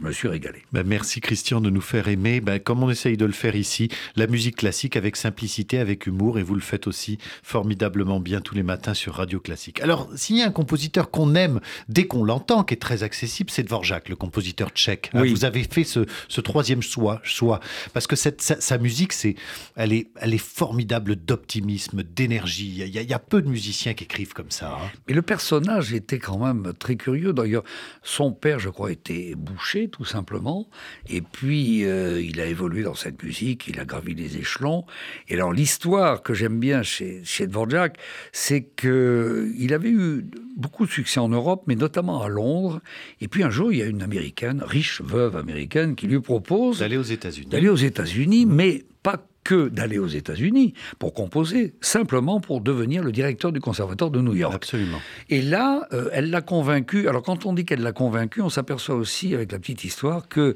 je 0.00 0.06
me 0.06 0.12
suis 0.12 0.28
régalé. 0.28 0.62
Ben, 0.72 0.86
merci 0.86 1.20
Christian 1.20 1.60
de 1.60 1.70
nous 1.70 1.80
faire 1.80 2.08
aimer, 2.08 2.40
ben, 2.40 2.58
comme 2.58 2.82
on 2.82 2.90
essaye 2.90 3.16
de 3.16 3.24
le 3.24 3.32
faire 3.32 3.56
ici, 3.56 3.88
la 4.16 4.26
musique 4.26 4.56
classique 4.56 4.96
avec 4.96 5.16
simplicité, 5.16 5.78
avec 5.78 6.06
humour, 6.06 6.38
et 6.38 6.42
vous 6.42 6.54
le 6.54 6.60
faites 6.60 6.86
aussi 6.86 7.18
formidablement 7.42 8.20
bien 8.20 8.40
tous 8.40 8.54
les 8.54 8.62
matins 8.62 8.94
sur 8.94 9.14
Radio 9.14 9.40
Classique. 9.40 9.80
Alors, 9.80 10.08
s'il 10.14 10.36
y 10.36 10.42
a 10.42 10.46
un 10.46 10.52
compositeur 10.52 11.10
qu'on 11.10 11.34
aime 11.34 11.60
dès 11.88 12.06
qu'on 12.06 12.24
l'entend, 12.24 12.64
qui 12.64 12.74
est 12.74 12.78
très 12.78 13.02
accessible, 13.02 13.50
c'est 13.50 13.62
Dvorak, 13.62 14.08
le 14.08 14.16
compositeur 14.16 14.70
tchèque. 14.70 15.10
Hein. 15.14 15.24
vous 15.24 15.44
avez 15.44 15.64
fait 15.64 15.84
ce, 15.84 16.00
troisième 16.40 16.82
choix, 16.82 17.20
choix, 17.22 17.60
parce 17.92 18.06
que 18.06 18.16
cette, 18.16 18.42
sa, 18.42 18.78
musique, 18.78 19.12
c'est, 19.12 19.34
elle, 19.76 19.92
est, 19.92 20.08
elle 20.20 20.34
est 20.34 20.38
formidable 20.38 21.16
d'optimisme, 21.16 22.02
d'énergie. 22.02 22.84
Il 22.86 22.88
y, 22.88 23.14
a, 23.14 23.18
peu 23.18 23.42
de 23.42 23.48
musiciens 23.48 23.94
qui 23.94 24.04
écrivent 24.04 24.32
comme 24.32 24.50
ça. 24.50 24.72
Hein. 24.72 24.90
Mais 25.06 25.14
le 25.14 25.22
personnage 25.22 25.92
était 25.92 26.18
quand 26.18 26.38
même 26.38 26.72
très 26.78 26.96
curieux. 26.96 27.32
D'ailleurs, 27.32 27.64
son 28.02 28.32
père, 28.32 28.58
je 28.58 28.68
crois, 28.68 28.90
était 28.98 29.34
boucher, 29.34 29.88
tout 29.88 30.04
simplement. 30.04 30.68
Et 31.08 31.22
puis, 31.22 31.84
euh, 31.84 32.20
il 32.20 32.40
a 32.40 32.46
évolué 32.46 32.82
dans 32.82 32.94
cette 32.94 33.22
musique, 33.22 33.68
il 33.68 33.78
a 33.80 33.84
gravi 33.84 34.14
les 34.14 34.36
échelons. 34.36 34.84
Et 35.28 35.34
alors, 35.34 35.52
l'histoire 35.52 36.22
que 36.22 36.34
j'aime 36.34 36.58
bien 36.58 36.82
chez, 36.82 37.20
chez 37.24 37.46
Dvorak, 37.46 37.98
c'est 38.32 38.62
qu'il 38.76 39.72
avait 39.72 39.90
eu 39.90 40.24
beaucoup 40.56 40.86
de 40.86 40.90
succès 40.90 41.20
en 41.20 41.28
Europe, 41.28 41.64
mais 41.66 41.76
notamment 41.76 42.22
à 42.22 42.28
Londres. 42.28 42.80
Et 43.20 43.28
puis, 43.28 43.42
un 43.42 43.50
jour, 43.50 43.72
il 43.72 43.78
y 43.78 43.82
a 43.82 43.86
une 43.86 44.02
américaine, 44.02 44.62
riche 44.64 45.00
veuve 45.02 45.36
américaine, 45.36 45.94
qui 45.94 46.06
lui 46.06 46.20
propose... 46.20 46.80
D'aller 46.80 46.96
aux 46.96 47.02
États-Unis. 47.02 47.48
D'aller 47.48 47.68
aux 47.68 47.76
États-Unis, 47.76 48.46
mais 48.46 48.84
pas 49.02 49.24
que 49.48 49.70
d'aller 49.70 49.98
aux 49.98 50.08
États-Unis 50.08 50.74
pour 50.98 51.14
composer, 51.14 51.72
simplement 51.80 52.38
pour 52.38 52.60
devenir 52.60 53.02
le 53.02 53.12
directeur 53.12 53.50
du 53.50 53.60
conservatoire 53.60 54.10
de 54.10 54.20
New 54.20 54.34
York. 54.34 54.52
Absolument. 54.54 54.98
Et 55.30 55.40
là, 55.40 55.88
euh, 55.94 56.10
elle 56.12 56.28
l'a 56.28 56.42
convaincu. 56.42 57.08
Alors 57.08 57.22
quand 57.22 57.46
on 57.46 57.54
dit 57.54 57.64
qu'elle 57.64 57.80
l'a 57.80 57.92
convaincu, 57.92 58.42
on 58.42 58.50
s'aperçoit 58.50 58.96
aussi 58.96 59.34
avec 59.34 59.50
la 59.50 59.58
petite 59.58 59.84
histoire 59.84 60.28
que 60.28 60.54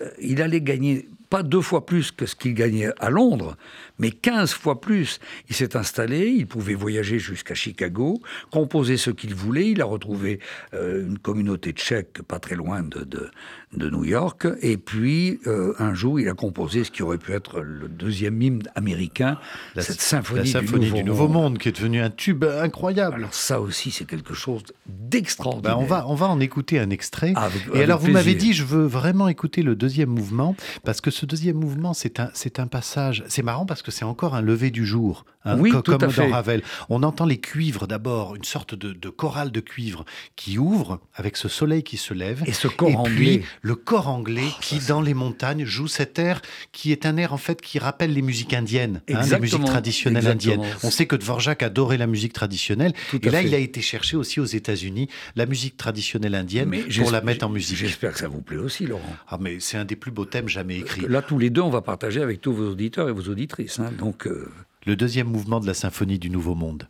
euh, 0.00 0.08
il 0.22 0.40
allait 0.40 0.62
gagner 0.62 1.06
pas 1.28 1.42
deux 1.44 1.60
fois 1.60 1.86
plus 1.86 2.10
que 2.10 2.26
ce 2.26 2.34
qu'il 2.34 2.54
gagnait 2.54 2.90
à 2.98 3.08
Londres, 3.08 3.56
mais 3.98 4.10
15 4.10 4.52
fois 4.52 4.80
plus. 4.80 5.20
Il 5.48 5.54
s'est 5.54 5.76
installé, 5.76 6.26
il 6.26 6.46
pouvait 6.46 6.74
voyager 6.74 7.20
jusqu'à 7.20 7.54
Chicago, 7.54 8.20
composer 8.50 8.96
ce 8.96 9.10
qu'il 9.10 9.34
voulait. 9.34 9.70
Il 9.70 9.80
a 9.80 9.84
retrouvé 9.84 10.40
euh, 10.74 11.06
une 11.06 11.18
communauté 11.18 11.70
tchèque 11.70 12.22
pas 12.22 12.40
très 12.40 12.56
loin 12.56 12.82
de, 12.82 13.04
de, 13.04 13.30
New 13.76 14.04
York. 14.04 14.46
Et 14.62 14.76
puis, 14.76 15.40
euh, 15.46 15.74
un 15.78 15.94
jour, 15.94 16.18
il 16.18 16.28
a 16.28 16.34
composé 16.34 16.84
ce 16.84 16.90
qui 16.90 17.02
aurait 17.02 17.18
pu 17.18 17.32
être 17.32 17.60
le 17.60 17.88
deuxième 17.88 18.40
hymne 18.42 18.62
américain, 18.74 19.38
la, 19.74 19.82
cette 19.82 20.00
symphonie, 20.00 20.52
du, 20.52 21.04
Nouveau, 21.04 21.28
monde. 21.28 21.58
qui 21.58 21.68
est 21.68 21.72
devenu 21.72 22.00
un 22.00 22.10
tube 22.10 22.44
incroyable. 22.44 23.16
Alors 23.16 23.34
ça 23.34 23.60
aussi, 23.60 23.90
c'est 23.90 24.04
quelque 24.04 24.34
chose 24.34 24.62
d'extraordinaire. 24.86 25.76
Ben, 25.76 25.82
on, 25.82 25.86
va, 25.86 26.06
on 26.08 26.14
va 26.14 26.26
en 26.26 26.40
écouter 26.40 26.78
un 26.78 26.90
extrait. 26.90 27.34
et 27.74 27.82
alors, 27.82 28.00
vous 28.00 28.10
m'avez 28.10 28.34
dit, 28.34 28.52
je 28.52 28.64
veux 28.64 28.86
vraiment 28.86 29.28
écouter 29.28 29.62
le 29.62 29.76
deuxième 29.76 30.10
mouvement, 30.10 30.56
parce 30.84 31.00
que 31.00 31.10
ce 31.10 31.26
deuxième 31.26 31.56
mouvement, 31.56 31.94
c'est 31.94 32.20
un, 32.20 32.30
c'est 32.34 32.58
un 32.58 32.66
passage. 32.66 33.24
C'est 33.28 33.42
marrant 33.42 33.66
parce 33.66 33.82
que 33.82 33.90
c'est 33.90 34.04
encore 34.04 34.34
un 34.34 34.42
lever 34.42 34.70
du 34.70 34.84
jour. 34.84 35.24
Hein, 35.44 35.56
oui, 35.58 35.70
comme 35.70 35.96
dans 35.98 36.30
Ravel. 36.30 36.62
On 36.90 37.02
entend 37.02 37.24
les 37.24 37.38
cuivres 37.38 37.86
d'abord, 37.86 38.36
une 38.36 38.44
sorte 38.44 38.74
de, 38.74 39.08
chorale 39.08 39.50
de 39.50 39.60
cuivre 39.60 40.04
qui 40.36 40.58
ouvre 40.58 41.00
avec 41.14 41.36
ce 41.38 41.48
soleil 41.48 41.82
qui 41.82 41.96
se 41.96 42.12
lève. 42.12 42.42
Et 42.46 42.52
ce 42.52 42.68
corps 42.68 42.98
anglais. 42.98 43.38
Puis, 43.38 43.42
le 43.62 43.74
corps 43.74 44.08
anglais 44.08 44.42
oh, 44.46 44.58
qui, 44.60 44.78
dans 44.80 45.00
les 45.00 45.14
montagnes, 45.14 45.64
joue 45.64 45.88
cet 45.88 46.18
air 46.18 46.42
qui 46.72 46.92
est 46.92 47.06
un 47.06 47.16
air 47.16 47.32
en 47.32 47.38
fait 47.38 47.62
qui 47.62 47.78
rappelle 47.78 48.12
les 48.12 48.20
musiques 48.20 48.52
indiennes, 48.52 49.00
hein, 49.12 49.22
les 49.30 49.40
musiques 49.40 49.64
traditionnelles 49.64 50.26
indiennes. 50.26 50.62
On 50.82 50.90
sait 50.90 51.06
que 51.06 51.16
Dvorak 51.16 51.62
adorait 51.62 51.96
la 51.96 52.06
musique 52.06 52.34
traditionnelle. 52.34 52.92
et 53.14 53.30
là, 53.30 53.42
il 53.42 53.54
a 53.54 53.58
été 53.58 53.80
cherché 53.80 54.16
aussi 54.16 54.40
aux 54.40 54.44
États-Unis 54.44 55.08
la 55.36 55.46
musique 55.46 55.76
traditionnelle 55.76 56.34
indienne 56.34 56.70
pour 56.98 57.10
la 57.10 57.22
mettre 57.22 57.46
en 57.46 57.48
musique. 57.48 57.78
J'espère 57.78 58.12
que 58.12 58.18
ça 58.18 58.28
vous 58.28 58.42
plaît 58.42 58.58
aussi, 58.58 58.86
Laurent. 58.86 59.16
Ah, 59.28 59.38
mais 59.40 59.58
c'est 59.60 59.78
un 59.78 59.86
des 59.86 59.96
plus 59.96 60.10
beaux 60.10 60.26
thèmes 60.26 60.48
jamais 60.48 60.78
écrits. 60.78 61.06
Là, 61.08 61.22
tous 61.22 61.38
les 61.38 61.48
deux, 61.48 61.62
on 61.62 61.70
va 61.70 61.80
partager 61.80 62.20
avec 62.20 62.40
tous 62.40 62.52
vos 62.52 62.70
auditeurs 62.70 63.08
et 63.08 63.12
vos 63.12 63.30
auditrices. 63.30 63.78
Hein, 63.78 63.90
donc. 63.98 64.26
Euh, 64.26 64.46
le 64.90 64.96
deuxième 64.96 65.28
mouvement 65.28 65.60
de 65.60 65.68
la 65.68 65.74
symphonie 65.74 66.18
du 66.18 66.30
Nouveau 66.30 66.56
Monde. 66.56 66.88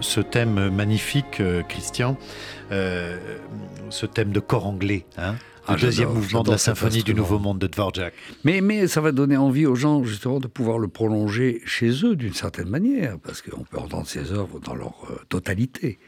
Ce, 0.00 0.20
thème 0.20 0.70
magnifique, 0.70 1.40
euh, 1.40 1.62
Christian, 1.62 2.16
euh, 2.72 3.16
ce 3.90 4.06
thème 4.06 4.32
de 4.32 4.40
corps 4.40 4.66
anglais. 4.66 5.06
Hein 5.16 5.36
le 5.68 5.74
ah, 5.74 5.76
deuxième 5.76 6.12
mouvement 6.12 6.42
de 6.42 6.50
la 6.50 6.58
symphonie 6.58 7.02
du 7.02 7.14
Nouveau 7.14 7.38
Monde 7.38 7.58
de 7.58 7.66
Dvorak. 7.66 8.12
Mais, 8.44 8.60
mais 8.60 8.86
ça 8.86 9.00
va 9.00 9.12
donner 9.12 9.36
envie 9.36 9.66
aux 9.66 9.74
gens 9.74 10.02
justement 10.02 10.40
de 10.40 10.48
pouvoir 10.48 10.78
le 10.78 10.88
prolonger 10.88 11.60
chez 11.64 12.04
eux 12.04 12.16
d'une 12.16 12.34
certaine 12.34 12.68
manière, 12.68 13.18
parce 13.22 13.42
qu'on 13.42 13.62
peut 13.62 13.78
entendre 13.78 14.06
ces 14.06 14.32
œuvres 14.32 14.58
dans 14.60 14.74
leur 14.74 14.94
euh, 15.10 15.16
totalité. 15.28 15.98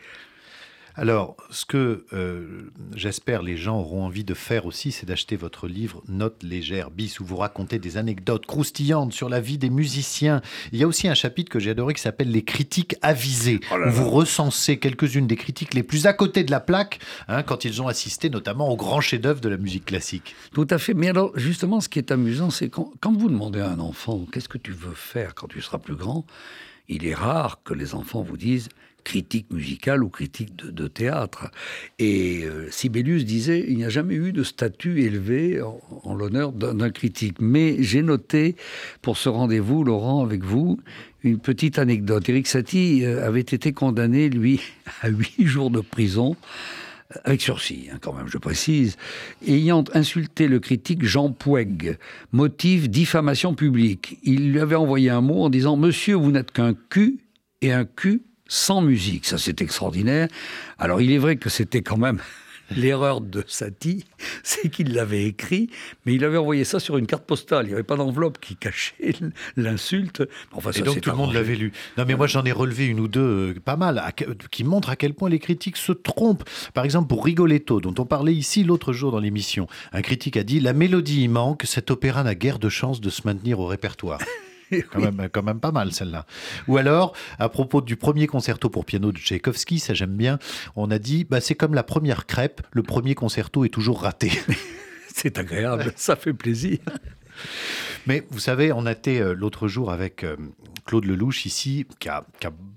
Alors, 0.94 1.37
ce 1.50 1.64
que 1.64 2.05
euh, 2.12 2.70
j'espère 2.94 3.42
les 3.42 3.57
gens 3.57 3.81
auront 3.81 4.05
envie 4.05 4.24
de 4.24 4.35
faire 4.35 4.66
aussi, 4.66 4.92
c'est 4.92 5.07
d'acheter 5.07 5.37
votre 5.37 5.66
livre 5.66 6.02
Notes 6.07 6.42
légères 6.42 6.90
bis, 6.90 7.18
où 7.18 7.24
vous 7.24 7.37
racontez 7.37 7.78
des 7.78 7.96
anecdotes 7.96 8.44
croustillantes 8.44 9.12
sur 9.12 9.31
la 9.31 9.40
vie 9.40 9.57
des 9.57 9.70
musiciens. 9.70 10.42
Il 10.70 10.78
y 10.78 10.83
a 10.83 10.87
aussi 10.87 11.09
un 11.09 11.14
chapitre 11.14 11.50
que 11.50 11.59
j'ai 11.59 11.70
adoré 11.70 11.94
qui 11.94 12.02
s'appelle 12.02 12.31
Les 12.31 12.44
critiques 12.44 12.96
avisées, 13.00 13.61
oh 13.70 13.76
où 13.87 13.90
vous 13.90 14.11
recensez 14.11 14.78
quelques-unes 14.78 15.26
des 15.26 15.37
critiques 15.37 15.72
les 15.72 15.83
plus 15.83 16.07
à 16.07 16.12
côté 16.12 16.44
de 16.44 16.50
la 16.50 16.61
plaque, 16.61 16.98
hein, 17.28 17.42
quand 17.42 17.64
ils 17.64 17.81
ont 17.81 17.88
assisté 17.88 18.28
notamment 18.28 18.68
aux 18.68 18.76
grands 18.76 19.00
chefs-d'œuvre 19.00 19.40
de 19.40 19.48
la 19.48 19.57
musique 19.57 19.87
classique. 19.87 20.37
Tout 20.52 20.66
à 20.68 20.76
fait. 20.76 20.92
Mais 20.92 21.09
alors, 21.09 21.33
justement, 21.38 21.81
ce 21.81 21.88
qui 21.88 22.00
est 22.00 22.11
amusant, 22.11 22.50
c'est 22.50 22.68
quand, 22.68 22.90
quand 23.00 23.16
vous 23.16 23.31
demandez 23.31 23.61
à 23.61 23.70
un 23.70 23.81
enfant 23.81 24.26
qu'est-ce 24.31 24.48
que 24.48 24.59
tu 24.59 24.72
veux 24.72 24.94
faire 24.94 25.35
quand 25.35 25.48
tu 25.48 25.62
seras 25.62 25.78
plus 25.78 25.96
grand, 25.96 26.26
il 26.88 27.07
est 27.07 27.14
rare 27.14 27.61
que 27.64 27.72
les 27.72 27.94
enfants 27.94 28.22
vous 28.22 28.37
disent 28.37 28.68
critique 29.05 29.47
musicale 29.51 30.03
ou 30.03 30.09
critique 30.09 30.55
de, 30.57 30.88
théâtre. 30.88 31.51
Et 31.99 32.45
euh, 32.45 32.71
Sibelius 32.71 33.25
disait 33.25 33.65
il 33.69 33.77
n'y 33.77 33.85
a 33.85 33.88
jamais 33.88 34.15
eu 34.15 34.33
de 34.33 34.43
statut 34.43 35.03
élevé 35.03 35.61
en, 36.05 36.15
l'honneur 36.15 36.53
d'un 36.53 36.91
critique. 36.91 37.37
Mais 37.41 37.83
j'ai 37.83 38.03
noté 38.03 38.57
pour 39.01 39.17
ce 39.17 39.29
rendez-vous, 39.29 39.85
Laurent, 39.85 40.25
avec 40.25 40.45
vous, 40.45 40.79
une 41.23 41.38
petite 41.38 41.79
anecdote. 41.79 42.29
Eric 42.29 42.47
Satie 42.47 43.05
euh, 43.05 43.27
avait 43.27 43.41
été 43.41 43.73
condamné, 43.73 44.29
lui, 44.29 44.61
à 45.03 45.09
huit 45.09 45.47
jours 45.47 45.71
de 45.71 45.81
prison 45.81 46.37
avec 47.25 47.43
sursis, 47.43 47.88
hein, 47.93 47.99
quand 48.01 48.12
même, 48.15 48.29
je 48.29 48.38
précise, 48.38 48.97
ayant 49.47 49.85
insulté 49.95 50.49
le 50.49 50.61
critique 50.61 51.05
Jean 51.05 51.31
Poueg, 51.31 51.99
motif 52.33 52.88
diffamation 52.88 53.55
publique. 53.55 54.19
Il 54.23 54.53
lui 54.53 54.61
avait 54.61 54.77
envoyé 54.77 55.11
un 55.11 55.21
mot 55.21 55.45
en 55.45 55.51
disant 55.51 55.77
Monsieur, 55.77 56.15
vous 56.15 56.31
n'êtes 56.31 56.53
qu'un 56.53 56.75
cul 56.75 57.19
et 57.61 57.73
un 57.73 57.85
cul 57.85 58.23
sans 58.53 58.83
musique. 58.83 59.25
Ça, 59.25 59.38
c'est 59.38 59.62
extraordinaire. 59.62 60.29
Alors, 60.79 61.01
il 61.01 61.11
est 61.11 61.19
vrai 61.19 61.37
que 61.37 61.49
c'était 61.49 61.81
quand 61.81 61.97
même 61.97 62.21
L'erreur 62.77 63.23
de 63.23 63.45
Satie, 63.47 64.05
c'est 64.43 64.69
qu'il 64.69 64.93
l'avait 64.93 65.25
écrit, 65.25 65.71
mais 66.05 66.15
il 66.15 66.25
avait 66.25 66.37
envoyé 66.37 66.65
ça 66.65 66.79
sur 66.79 66.99
une 66.99 67.07
carte 67.07 67.25
postale. 67.25 67.65
Il 67.65 67.69
n'y 67.69 67.75
avait 67.75 67.83
pas 67.83 67.97
d'enveloppe 67.97 68.38
qui 68.41 68.57
cachait 68.57 69.15
l'insulte. 69.57 70.23
Enfin, 70.53 70.71
Et 70.73 70.83
donc 70.83 71.01
tout 71.01 71.11
le 71.11 71.17
monde 71.17 71.33
l'avait 71.33 71.55
lu. 71.55 71.73
Non, 71.97 72.05
mais 72.07 72.15
moi 72.15 72.27
j'en 72.27 72.45
ai 72.45 72.53
relevé 72.53 72.87
une 72.87 73.01
ou 73.01 73.09
deux, 73.09 73.55
euh, 73.55 73.61
pas 73.62 73.77
mal, 73.77 74.03
qui 74.51 74.65
montrent 74.65 74.91
à 74.91 74.97
quel 74.97 75.15
point 75.15 75.29
les 75.29 75.38
critiques 75.38 75.77
se 75.79 75.93
trompent. 75.93 76.45
Par 76.73 76.85
exemple, 76.85 77.09
pour 77.09 77.25
Rigoletto, 77.25 77.81
dont 77.81 77.95
on 77.99 78.07
parlait 78.07 78.35
ici 78.35 78.65
l'autre 78.65 78.93
jour 78.93 79.12
dans 79.12 79.21
l'émission, 79.21 79.67
un 79.93 80.03
critique 80.03 80.37
a 80.37 80.45
dit 80.45 80.61
La 80.61 80.73
mélodie 80.75 81.23
y 81.23 81.29
manque, 81.29 81.65
cet 81.65 81.91
opéra 81.91 82.23
n'a 82.23 82.35
guère 82.35 82.59
de 82.59 82.69
chance 82.69 83.01
de 83.01 83.11
se 83.11 83.23
maintenir 83.25 83.61
au 83.61 83.67
répertoire. 83.67 84.19
quand, 84.92 85.00
même, 85.00 85.28
quand 85.30 85.42
même 85.42 85.61
pas 85.61 85.72
mal 85.72 85.92
celle-là. 85.92 86.26
Ou 86.68 86.76
alors, 86.76 87.14
à 87.38 87.48
propos 87.48 87.80
du 87.80 87.96
premier 87.96 88.26
concerto 88.26 88.70
pour 88.70 88.85
piano 88.85 89.12
de 89.12 89.18
Tchaïkovski, 89.18 89.78
ça 89.78 89.94
j'aime 89.94 90.16
bien, 90.16 90.38
on 90.76 90.90
a 90.90 90.98
dit 90.98 91.24
bah, 91.24 91.40
c'est 91.40 91.54
comme 91.54 91.74
la 91.74 91.82
première 91.82 92.26
crêpe, 92.26 92.62
le 92.72 92.82
premier 92.82 93.14
concerto 93.14 93.64
est 93.64 93.70
toujours 93.70 94.02
raté. 94.02 94.32
c'est 95.14 95.38
agréable, 95.38 95.92
ça 95.96 96.16
fait 96.16 96.32
plaisir. 96.32 96.78
Mais 98.06 98.26
vous 98.30 98.38
savez, 98.38 98.72
on 98.72 98.87
a 98.87 98.92
été 98.92 99.20
euh, 99.20 99.35
l'autre 99.35 99.68
jour 99.68 99.92
avec 99.92 100.24
euh, 100.24 100.37
Claude 100.87 101.04
Lelouch 101.04 101.46
ici, 101.46 101.87
qui 101.98 102.08
a, 102.08 102.24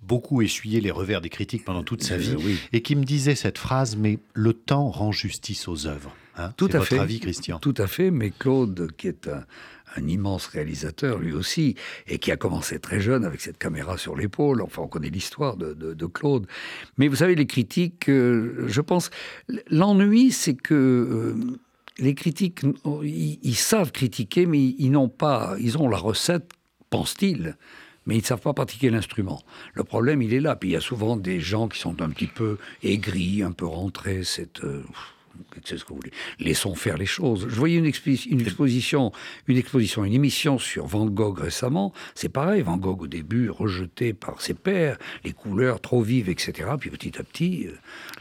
beaucoup 0.03 0.43
essuyé 0.43 0.81
les 0.81 0.91
revers 0.91 1.19
des 1.19 1.29
critiques 1.29 1.65
pendant 1.65 1.81
toute 1.81 2.03
sa 2.03 2.13
euh, 2.13 2.17
vie, 2.17 2.60
et 2.73 2.81
qui 2.81 2.95
me 2.95 3.03
disait 3.03 3.34
cette 3.34 3.58
phrase, 3.58 3.95
mais 3.95 4.19
le 4.34 4.53
temps 4.53 4.89
rend 4.89 5.12
justice 5.12 5.67
aux 5.67 5.88
œuvres. 5.88 6.15
Hein. 6.38 6.53
Tout 6.58 6.69
à 6.73 6.77
votre 6.77 6.86
fait. 6.86 6.99
avis, 6.99 7.19
Christian 7.19 7.58
Tout 7.60 7.73
à 7.77 7.88
fait, 7.88 8.12
mais 8.12 8.29
Claude, 8.29 8.91
qui 8.97 9.08
est 9.08 9.27
un, 9.27 9.45
un 9.95 10.08
immense 10.08 10.47
réalisateur 10.47 11.19
lui 11.19 11.34
aussi, 11.34 11.75
et 12.08 12.19
qui 12.19 12.31
a 12.31 12.38
commencé 12.38 12.79
très 12.79 12.99
jeune 12.99 13.25
avec 13.25 13.41
cette 13.41 13.58
caméra 13.58 13.97
sur 13.97 14.15
l'épaule. 14.15 14.62
Enfin, 14.62 14.84
on 14.84 14.88
connaît 14.88 15.10
l'histoire 15.10 15.58
de, 15.58 16.05
Claude. 16.05 16.45
Mais 16.97 17.08
vous 17.08 17.15
savez, 17.15 17.36
les 17.36 17.47
critiques, 17.47 18.10
euh, 18.10 18.65
je 18.67 18.81
pense, 18.81 19.10
l'ennui, 19.69 20.31
c'est 20.31 20.53
que 20.53 20.73
euh, 20.73 21.58
les 21.97 22.13
critiques, 22.13 22.62
ils, 23.03 23.55
savent 23.55 23.91
critiquer, 23.91 24.45
mais 24.45 24.60
ils 24.60 24.91
n'ont 24.91 25.10
pas, 25.10 25.55
ils 25.60 25.77
ont 25.77 25.89
la 25.89 25.97
recette, 25.97 26.51
pense-t-il 26.89 27.55
mais 28.05 28.15
ils 28.15 28.21
ne 28.21 28.25
savent 28.25 28.41
pas 28.41 28.53
pratiquer 28.53 28.91
l'instrument. 28.91 29.41
Le 29.73 29.84
problème, 29.84 30.21
il 30.21 30.31
est 30.34 30.39
là. 30.39 30.55
Puis 30.55 30.69
il 30.69 30.73
y 30.73 30.75
a 30.75 30.81
souvent 30.81 31.17
des 31.17 31.39
gens 31.39 31.67
qui 31.67 31.79
sont 31.79 32.03
un 32.03 32.10
petit 32.10 32.27
peu 32.27 32.60
aigris, 32.84 33.41
un 33.41 33.51
peu 33.51 33.65
rentrés. 33.65 34.23
Cette, 34.23 34.63
euh, 34.63 34.84
c'est 35.63 35.78
ce 35.78 35.84
que 35.84 35.89
vous 35.89 35.95
voulez. 35.95 36.12
Laissons 36.39 36.76
faire 36.76 36.98
les 36.98 37.06
choses. 37.06 37.48
Je 37.50 37.56
voyais 37.56 37.78
une, 37.78 37.86
exposition, 37.86 39.12
une 39.48 39.58
exposition, 39.58 40.06
une 40.06 40.13
émission 40.13 40.58
sur 40.60 40.86
Van 40.86 41.06
Gogh 41.06 41.39
récemment. 41.39 41.93
C'est 42.13 42.30
pareil, 42.30 42.62
Van 42.62 42.78
Gogh 42.78 43.04
au 43.04 43.08
début 43.08 43.50
rejeté 43.50 44.13
par 44.13 44.41
ses 44.41 44.54
pairs, 44.54 44.98
les 45.24 45.34
couleurs 45.34 45.82
trop 45.82 46.02
vives, 46.02 46.30
etc. 46.30 46.69
Puis 46.80 46.89
petit 46.89 47.17
à 47.19 47.24
petit, 47.24 47.67
euh, 47.67 47.71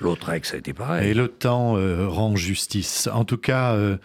l'autre 0.00 0.30
ex 0.30 0.50
ça 0.50 0.56
a 0.56 0.58
été 0.58 0.72
pareil. 0.72 1.10
Et 1.10 1.14
le 1.14 1.28
temps 1.28 1.76
euh, 1.76 2.08
rend 2.08 2.36
justice. 2.36 3.08
En 3.12 3.24
tout 3.24 3.38
cas. 3.38 3.74
Euh, 3.74 3.96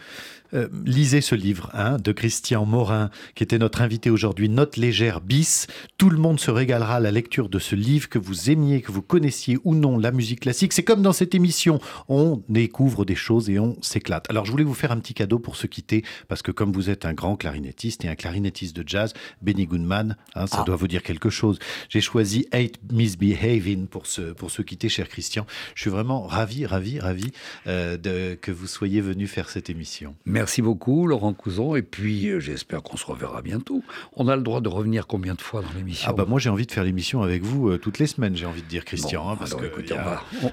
euh, 0.54 0.68
lisez 0.86 1.22
ce 1.22 1.36
livre 1.36 1.70
hein, 1.74 1.98
de 1.98 2.12
Christian 2.12 2.66
Morin, 2.66 3.12
qui 3.36 3.44
était 3.44 3.60
notre 3.60 3.82
invité 3.82 4.10
aujourd'hui, 4.10 4.50
Note 4.50 4.78
légère 4.78 5.22
bis. 5.22 5.68
Tout 5.98 6.10
le 6.10 6.18
monde 6.18 6.40
se 6.40 6.50
régalera 6.50 6.96
à 6.96 7.00
la 7.00 7.12
lecture 7.12 7.50
de 7.50 7.60
ce 7.60 7.76
livre, 7.76 8.10
que 8.10 8.18
vous 8.18 8.50
aimiez, 8.50 8.82
que 8.82 8.92
vous 8.92 9.02
connaissiez 9.02 9.58
ou 9.64 9.76
non 9.76 9.98
la 9.98 10.12
musique 10.12 10.42
classique. 10.42 10.74
C'est 10.74 10.84
comme 10.84 11.02
dans 11.02 11.14
cette 11.14 11.36
émission, 11.36 11.80
on 12.08 12.42
découvre 12.50 13.06
des 13.06 13.16
choses 13.16 13.50
et 13.50 13.60
on 13.60 13.78
s'éclate. 13.82 14.30
Alors 14.30 14.46
je 14.46 14.52
voulais 14.52 14.64
vous 14.64 14.74
faire 14.74 14.92
un 14.92 15.00
petit 15.00 15.14
cadeau 15.14 15.38
pour 15.38 15.56
se 15.56 15.68
quitter, 15.68 16.04
parce 16.28 16.42
que 16.42 16.52
comme 16.52 16.72
vous 16.72 16.90
êtes 16.90 17.06
un 17.06 17.14
grand 17.14 17.36
clarinettiste 17.36 18.04
et 18.06 18.08
un 18.08 18.16
clarinettiste 18.16 18.76
de 18.76 18.84
jazz, 18.88 19.14
Benny 19.42 19.68
Goodman, 19.68 20.18
hein, 20.36 20.48
ça 20.48 20.60
ah. 20.62 20.64
doit 20.64 20.76
vous 20.76 20.88
dire 20.88 21.04
quelque 21.04 21.30
chose. 21.30 21.60
J'ai 21.90 22.02
choisi 22.02 22.48
Eight 22.52 22.80
Misbehaving 22.92 23.88
pour 23.88 24.08
se, 24.08 24.34
pour 24.34 24.50
se 24.50 24.64
quitter, 24.64 24.90
cher 24.90 25.10
Christian. 25.10 25.46
Je 25.76 25.82
suis 25.82 25.92
vraiment 25.92 26.24
ravi, 26.24 26.66
ravi, 26.66 27.00
ravi 27.00 27.32
euh, 27.68 27.98
de, 27.98 28.34
que 28.34 28.52
vous 28.52 28.68
soyez 28.68 29.02
venu 29.02 29.28
faire 29.28 29.50
cette 29.50 29.70
émission. 29.70 30.16
Merci 30.26 30.39
beaucoup, 30.62 31.08
Laurent 31.08 31.34
Couson. 31.34 31.76
Et 31.76 31.82
puis, 31.82 32.28
euh, 32.28 32.40
j'espère 32.40 32.84
qu'on 32.84 32.98
se 32.98 33.06
reverra 33.06 33.42
bientôt. 33.42 33.84
On 34.16 34.28
a 34.28 34.36
le 34.36 34.42
droit 34.42 34.62
de 34.62 34.70
revenir 34.70 35.08
combien 35.08 35.34
de 35.34 35.42
fois 35.42 35.62
dans 35.62 35.78
l'émission 35.78 36.10
Ah, 36.10 36.14
bah, 36.14 36.26
moi, 36.28 36.40
j'ai 36.40 36.50
envie 36.50 36.66
de 36.66 36.72
faire 36.72 36.84
l'émission 36.84 37.22
avec 37.22 37.44
vous 37.44 37.70
euh, 37.70 37.78
toutes 37.78 38.00
les 38.00 38.08
semaines, 38.08 38.36
j'ai 38.36 38.46
envie 38.46 38.62
de 38.62 38.68
dire, 38.68 38.86
Christian. 38.86 39.30
Hein, 39.30 39.36
parce 39.38 39.54
que 39.54 39.66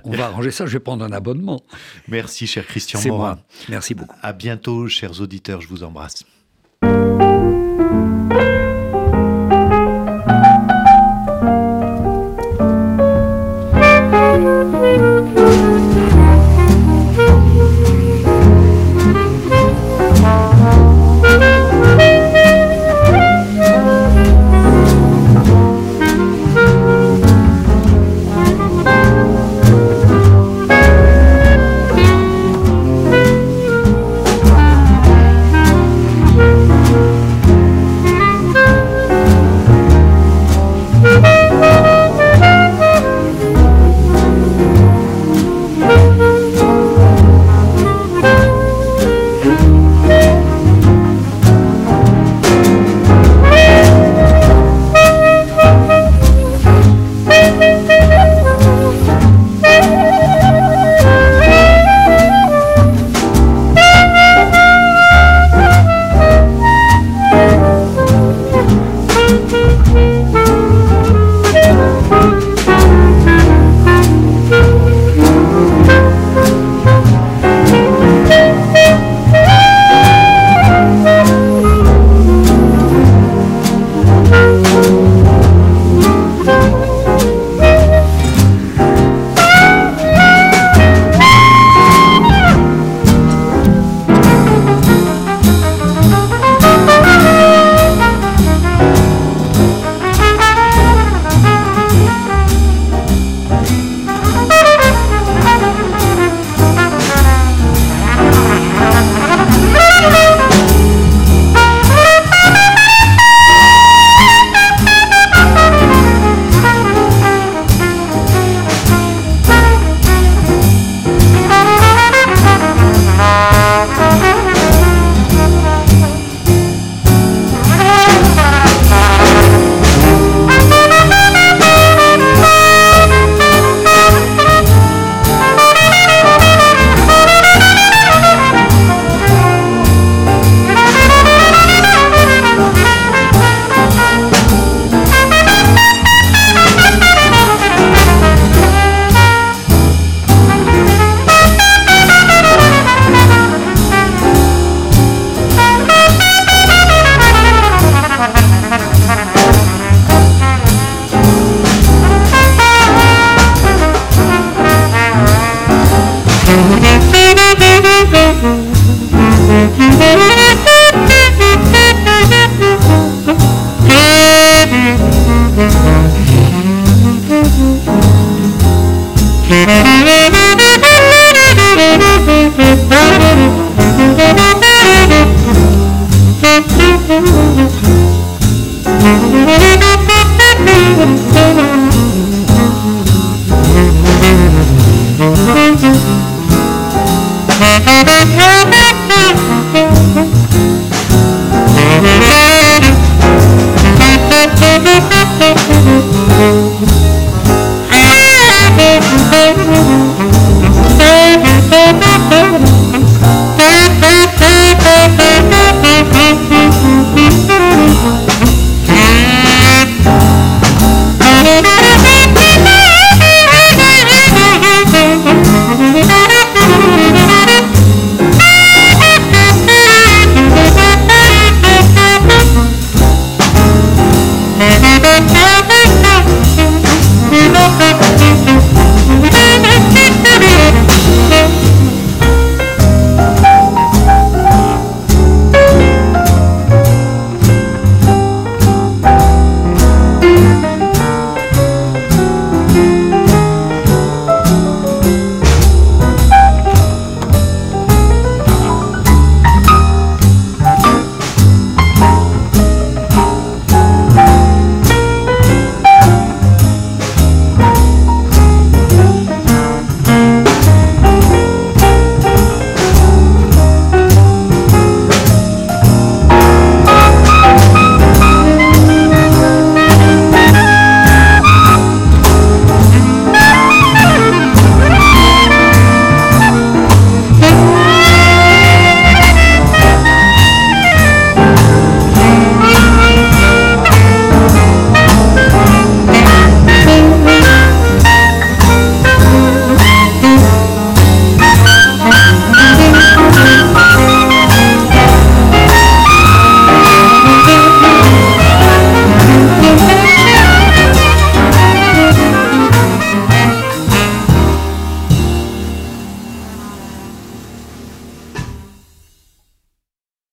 on, 0.04 0.10
va, 0.12 0.26
arranger 0.26 0.50
ça. 0.50 0.66
Je 0.66 0.72
vais 0.72 0.80
prendre 0.80 1.04
un 1.04 1.12
abonnement. 1.12 1.62
Merci, 2.08 2.46
cher 2.46 2.66
Christian 2.66 3.00
Morin. 3.06 3.38
Merci 3.68 3.94
beaucoup. 3.94 4.16
À 4.22 4.32
bientôt, 4.32 4.88
chers 4.88 5.20
auditeurs. 5.20 5.60
Je 5.60 5.68
vous 5.68 5.82
embrasse. 5.82 6.24